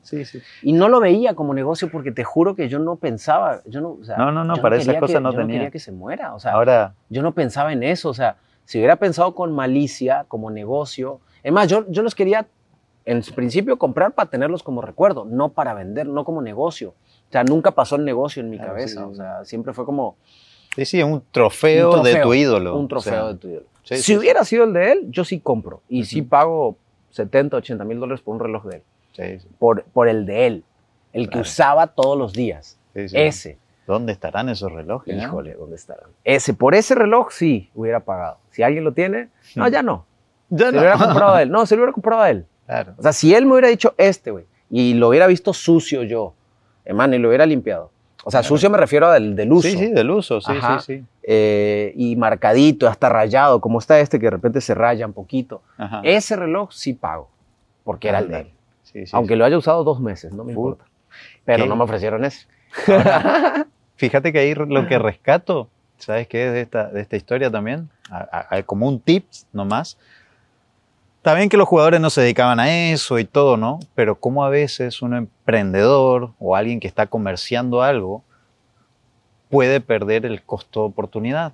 Sí, 0.09 0.25
sí. 0.25 0.40
Y 0.62 0.73
no 0.73 0.88
lo 0.88 1.01
veía 1.01 1.35
como 1.35 1.53
negocio 1.55 1.90
porque 1.90 2.12
te 2.12 2.25
juro 2.25 2.55
que 2.55 2.68
yo 2.68 2.79
no 2.79 2.97
pensaba, 2.97 3.61
yo 3.66 3.81
no, 3.81 3.90
o 4.01 4.05
sea, 4.05 4.16
No, 4.16 4.33
no, 4.33 4.42
no, 4.44 4.57
para 4.62 4.77
esas 4.77 4.87
quería 4.87 5.01
cosas 5.01 5.16
que- 5.16 5.21
no 5.23 5.33
yo 5.33 5.37
tenía. 5.38 5.55
quería 5.57 5.71
que 5.71 5.79
se 5.79 5.92
muera, 5.92 6.35
o 6.35 6.40
sea, 6.40 6.53
Ahora, 6.53 6.94
yo 7.09 7.23
no 7.23 7.33
pensaba 7.35 7.73
en 7.73 7.83
eso, 7.83 8.09
o 8.09 8.14
sea, 8.14 8.37
si 8.64 8.79
hubiera 8.79 8.97
pensado 8.97 9.35
con 9.35 9.53
malicia, 9.53 10.25
como 10.29 10.51
negocio, 10.51 11.21
es 11.42 11.53
más, 11.53 11.68
yo, 11.68 11.85
yo 11.90 12.03
los 12.03 12.14
quería 12.14 12.49
en 13.05 13.23
principio 13.35 13.79
comprar 13.79 14.12
para 14.12 14.29
tenerlos 14.29 14.62
como 14.62 14.83
recuerdo, 14.83 15.25
no 15.25 15.51
para 15.51 15.73
vender, 15.75 16.07
no 16.07 16.25
como 16.25 16.42
negocio. 16.42 16.90
O 16.90 17.33
sea, 17.33 17.42
nunca 17.44 17.71
pasó 17.71 17.97
el 17.97 18.05
negocio 18.05 18.42
en 18.42 18.51
mi 18.51 18.57
Claro, 18.59 18.73
cabeza, 18.73 19.01
sí. 19.07 19.11
o 19.11 19.14
sea, 19.14 19.44
siempre 19.44 19.73
fue 19.73 19.85
como 19.87 20.16
sí, 20.77 20.85
sí, 20.85 21.03
un 21.03 21.23
trofeo, 21.31 21.99
Un 21.99 22.03
de 22.05 22.16
tu 22.21 22.35
ídolo. 22.35 22.77
un 22.79 22.88
trofeo 22.88 23.12
O 23.12 23.16
sea, 23.25 23.33
de 23.33 23.38
tu 23.38 23.49
ídolo. 23.49 23.66
sí, 23.83 23.97
si 23.97 24.03
sí, 24.03 24.16
hubiera 24.18 24.44
sido 24.44 24.64
el 24.64 24.73
de 24.75 24.92
él, 24.92 25.07
yo 25.11 25.25
sí 25.25 25.40
compro 25.40 25.83
y 25.88 26.05
sí 26.05 26.21
Ujú. 26.21 26.29
pago 26.29 26.79
70, 27.11 27.57
80 27.57 27.85
mil 27.85 27.99
dólares 27.99 28.21
por 28.23 28.35
un 28.35 28.40
reloj 28.40 28.64
de 28.66 28.77
él, 28.77 28.83
Sí, 29.18 29.40
sí, 29.40 29.48
por, 29.59 29.85
por 29.85 30.09
el 30.09 30.24
de 30.26 30.46
él, 30.46 30.64
el 31.12 31.28
que 31.28 31.38
usaba 31.40 31.88
todos 31.88 32.16
los 32.16 32.33
días, 32.33 32.78
ese. 32.94 33.59
¿Dónde 33.87 34.12
estarán 34.12 34.48
esos 34.50 34.70
relojes? 34.70 35.16
Híjole, 35.16 35.54
¿dónde 35.54 35.76
estarán? 35.76 36.11
Ese, 36.24 36.52
por 36.54 36.74
ese 36.74 36.94
reloj 36.94 37.31
sí 37.31 37.70
hubiera 37.74 38.00
pagado. 38.00 38.37
Si 38.50 38.62
alguien 38.62 38.85
lo 38.85 38.92
tiene, 38.92 39.28
no, 39.57 39.66
Hmm. 39.66 39.70
ya 39.72 39.83
no. 39.83 40.04
Ya 40.50 40.59
Se 40.59 40.64
no. 40.66 40.72
lo 40.72 40.78
hubiera 40.81 40.98
comprado 40.98 41.35
a 41.35 41.42
él. 41.42 41.50
No, 41.52 41.64
se 41.66 41.74
lo 41.74 41.83
hubiera 41.83 41.92
comprado 41.92 42.22
a 42.22 42.31
él. 42.31 42.46
Claro. 42.66 42.92
O 42.98 43.02
sea, 43.02 43.12
si 43.14 43.35
él 43.35 43.46
me 43.46 43.52
hubiera 43.52 43.68
dicho 43.68 43.94
este, 43.96 44.31
güey, 44.31 44.44
y 44.70 44.92
lo 44.94 45.09
hubiera 45.09 45.26
visto 45.26 45.52
sucio 45.54 46.02
yo, 46.02 46.35
hermano, 46.85 47.14
y 47.16 47.18
lo 47.18 47.28
hubiera 47.28 47.46
limpiado. 47.46 47.90
O 48.24 48.31
sea, 48.31 48.40
Claro. 48.40 48.48
sucio 48.57 48.68
me 48.68 48.76
refiero 48.76 49.07
a 49.07 49.14
del, 49.18 49.50
uso. 49.50 49.68
Sí, 49.68 49.78
sí, 49.78 49.87
del 49.90 50.11
uso, 50.11 50.40
sí, 50.42 50.52
Ajá. 50.52 50.81
sí, 50.81 50.98
sí. 50.98 51.04
Eh, 51.22 51.92
y 51.96 52.14
marcadito, 52.16 52.87
hasta 52.88 53.09
rayado, 53.09 53.61
como 53.62 53.78
está 53.78 53.98
este 54.00 54.18
que 54.18 54.26
de 54.26 54.31
repente 54.31 54.61
se 54.61 54.74
raya 54.74 55.07
un 55.07 55.14
poquito. 55.14 55.62
Ajá. 55.78 56.02
Ese 56.04 56.37
reloj 56.37 56.70
sí 56.72 56.92
pago, 56.92 57.31
porque 57.85 58.09
era 58.11 58.18
el 58.18 58.28
de 58.28 58.40
él. 58.40 58.50
Sí, 58.92 59.07
sí, 59.07 59.12
Aunque 59.14 59.37
lo 59.37 59.44
haya 59.44 59.59
usado 59.59 59.85
dos 59.85 60.01
meses, 60.01 60.33
no 60.33 60.44
me 60.44 60.53
importa. 60.53 60.85
Pero 61.44 61.64
¿Qué? 61.64 61.68
no 61.68 61.77
me 61.77 61.85
ofrecieron 61.85 62.24
ese. 62.24 62.46
Fíjate 63.96 64.33
que 64.33 64.38
ahí 64.38 64.55
lo 64.55 64.87
que 64.87 64.98
rescato, 64.98 65.68
¿sabes 65.98 66.27
qué 66.29 66.46
es 66.46 66.53
de 66.53 66.61
esta, 66.62 66.88
de 66.88 67.01
esta 67.01 67.16
historia 67.16 67.51
también? 67.51 67.88
A- 68.11 68.29
a- 68.51 68.57
a- 68.57 68.62
como 68.62 68.87
un 68.88 69.01
tip 69.01 69.27
nomás. 69.53 69.98
Está 71.18 71.35
bien 71.35 71.48
que 71.48 71.57
los 71.57 71.68
jugadores 71.68 72.01
no 72.01 72.11
se 72.11 72.20
dedicaban 72.22 72.61
a 72.61 72.70
eso 72.90 73.18
y 73.18 73.24
todo, 73.24 73.57
¿no? 73.57 73.81
Pero 73.94 74.18
como 74.18 74.44
a 74.44 74.48
veces 74.51 75.03
un 75.03 75.14
emprendedor 75.14 76.31
o 76.38 76.57
alguien 76.57 76.81
que 76.81 76.87
está 76.87 77.07
comerciando 77.09 77.83
algo 77.83 78.22
puede 79.51 79.81
perder 79.81 80.24
el 80.27 80.42
costo 80.42 80.81
de 80.81 80.87
oportunidad. 80.87 81.53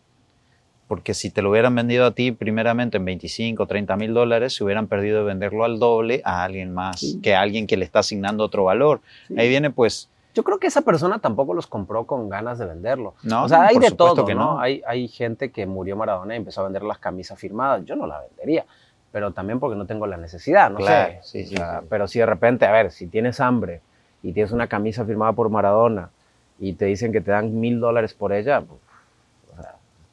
Porque 0.86 1.14
si 1.14 1.30
te 1.30 1.40
lo 1.40 1.50
hubieran 1.50 1.74
vendido 1.74 2.04
a 2.06 2.10
ti 2.10 2.30
primeramente 2.32 2.98
en 2.98 3.04
25, 3.06 3.66
30 3.66 3.96
mil 3.96 4.12
dólares, 4.12 4.54
se 4.54 4.64
hubieran 4.64 4.86
perdido 4.86 5.18
de 5.20 5.24
venderlo 5.24 5.64
al 5.64 5.78
doble 5.78 6.20
a 6.24 6.44
alguien 6.44 6.72
más, 6.74 7.00
Sí. 7.00 7.20
que 7.22 7.34
a 7.34 7.40
alguien 7.40 7.66
que 7.66 7.76
le 7.78 7.84
está 7.86 8.00
asignando 8.00 8.44
otro 8.44 8.64
valor. 8.64 9.00
Ahí 9.36 9.48
viene 9.48 9.70
pues, 9.70 10.10
Yo 10.34 10.42
creo 10.44 10.58
que 10.58 10.66
esa 10.66 10.82
persona 10.82 11.20
tampoco 11.20 11.54
los 11.54 11.66
compró 11.66 12.04
con 12.06 12.28
ganas 12.28 12.58
de 12.58 12.66
venderlo. 12.66 13.14
no, 13.22 13.44
o 13.44 13.48
sea, 13.48 13.66
hay 13.68 13.74
por 13.76 13.84
de 13.84 13.90
todo, 13.92 14.24
que 14.26 14.34
¿no? 14.34 14.54
no. 14.54 14.60
Hay, 14.60 14.82
hay 14.86 15.08
gente 15.08 15.50
que 15.52 15.64
murió 15.64 15.96
Maradona 15.96 16.34
y 16.34 16.38
empezó 16.38 16.60
a 16.60 16.64
vender 16.64 16.82
las 16.82 16.98
camisas 16.98 17.38
firmadas. 17.38 17.84
Yo 17.86 17.94
no 17.96 18.06
la 18.06 18.20
vendería, 18.20 18.66
pero 19.12 19.30
también 19.32 19.60
porque 19.60 19.76
no 19.76 19.86
tengo 19.86 20.06
la 20.06 20.16
necesidad, 20.18 20.70
no 20.70 20.78
Claro, 20.78 21.12
sé. 21.12 21.18
sí, 21.22 21.42
O 21.44 21.46
sí, 21.50 21.56
sea, 21.56 21.80
sí. 21.80 21.86
Pero 21.88 22.08
si 22.08 22.18
de 22.18 22.26
repente, 22.26 22.66
a 22.66 22.72
ver, 22.72 22.90
si 22.90 23.06
tienes 23.06 23.40
hambre 23.40 23.80
y 24.22 24.32
tienes 24.32 24.52
una 24.52 24.66
camisa 24.66 25.04
firmada 25.04 25.32
por 25.32 25.48
Maradona 25.50 26.10
y 26.58 26.72
te 26.74 26.84
dicen 26.86 27.12
que 27.12 27.20
te 27.20 27.30
dan 27.30 27.58
mil 27.60 27.78
dólares 27.80 28.12
por 28.12 28.32
ella, 28.32 28.60
pues, 28.60 28.80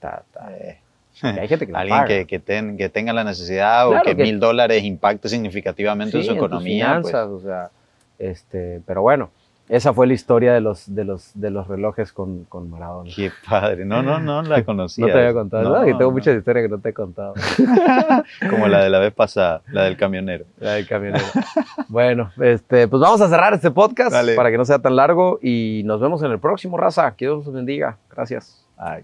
está, 0.01 0.23
está- 0.25 0.57
Eh, 0.57 0.79
y 1.23 1.27
hay 1.39 1.47
gente 1.47 1.67
que 1.67 1.73
alguien 1.75 1.97
paga. 1.97 2.07
que, 2.07 2.25
que, 2.25 2.39
ten- 2.39 2.77
que 2.77 2.89
tenga 2.89 3.11
la 3.13 3.23
necesidad 3.23 3.85
Claro 3.87 4.01
o 4.01 4.03
que, 4.03 4.15
que- 4.15 4.23
mil 4.23 4.39
dólares 4.39 4.83
impacte 4.83 5.27
significativamente 5.29 6.17
en 6.17 6.23
su 6.23 6.31
economía. 6.31 6.99
pues. 7.01 7.07
finanzas, 7.11 7.27
o 7.29 7.39
sea, 7.41 7.69
este, 8.17 8.81
pero 8.87 9.01
bueno, 9.01 9.29
esa 9.69 9.93
fue 9.93 10.05
la 10.07 10.13
historia 10.13 10.53
de 10.53 10.61
los, 10.61 10.93
de 10.93 11.03
los, 11.05 11.31
de 11.33 11.49
los 11.49 11.67
relojes 11.67 12.11
con, 12.11 12.45
con 12.45 12.69
Maradona. 12.69 13.09
Qué 13.15 13.31
padre. 13.47 13.85
No, 13.85 14.01
no, 14.01 14.19
no 14.19 14.41
la 14.41 14.63
conocía. 14.63 15.05
No 15.07 15.13
te 15.13 15.19
había 15.19 15.33
contado, 15.33 15.63
No. 15.77 15.81
Que 15.85 15.91
tengo 15.91 16.03
no. 16.05 16.11
muchas 16.11 16.35
historias 16.37 16.63
que 16.65 16.69
no 16.69 16.79
te 16.79 16.89
he 16.89 16.93
contado. 16.93 17.33
Como 18.49 18.67
la 18.67 18.83
de 18.83 18.89
la 18.89 18.99
vez 18.99 19.13
pasada, 19.13 19.61
la 19.71 19.83
del 19.83 19.97
camionero. 19.97 20.45
La 20.59 20.73
del 20.73 20.87
camionero. 20.87 21.23
bueno, 21.89 22.31
este, 22.41 22.87
pues 22.87 23.01
vamos 23.01 23.21
a 23.21 23.29
cerrar 23.29 23.53
este 23.53 23.69
podcast 23.71 24.11
Dale. 24.11 24.35
para 24.35 24.49
que 24.51 24.57
no 24.57 24.65
sea 24.65 24.79
tan 24.79 24.95
largo 24.95 25.39
y 25.41 25.83
nos 25.85 25.99
vemos 26.01 26.21
en 26.23 26.31
el 26.31 26.39
próximo, 26.39 26.77
raza. 26.77 27.11
Que 27.15 27.25
Dios 27.25 27.45
los 27.45 27.53
bendiga. 27.53 27.97
Gracias. 28.09 28.65
Ay. 28.77 29.03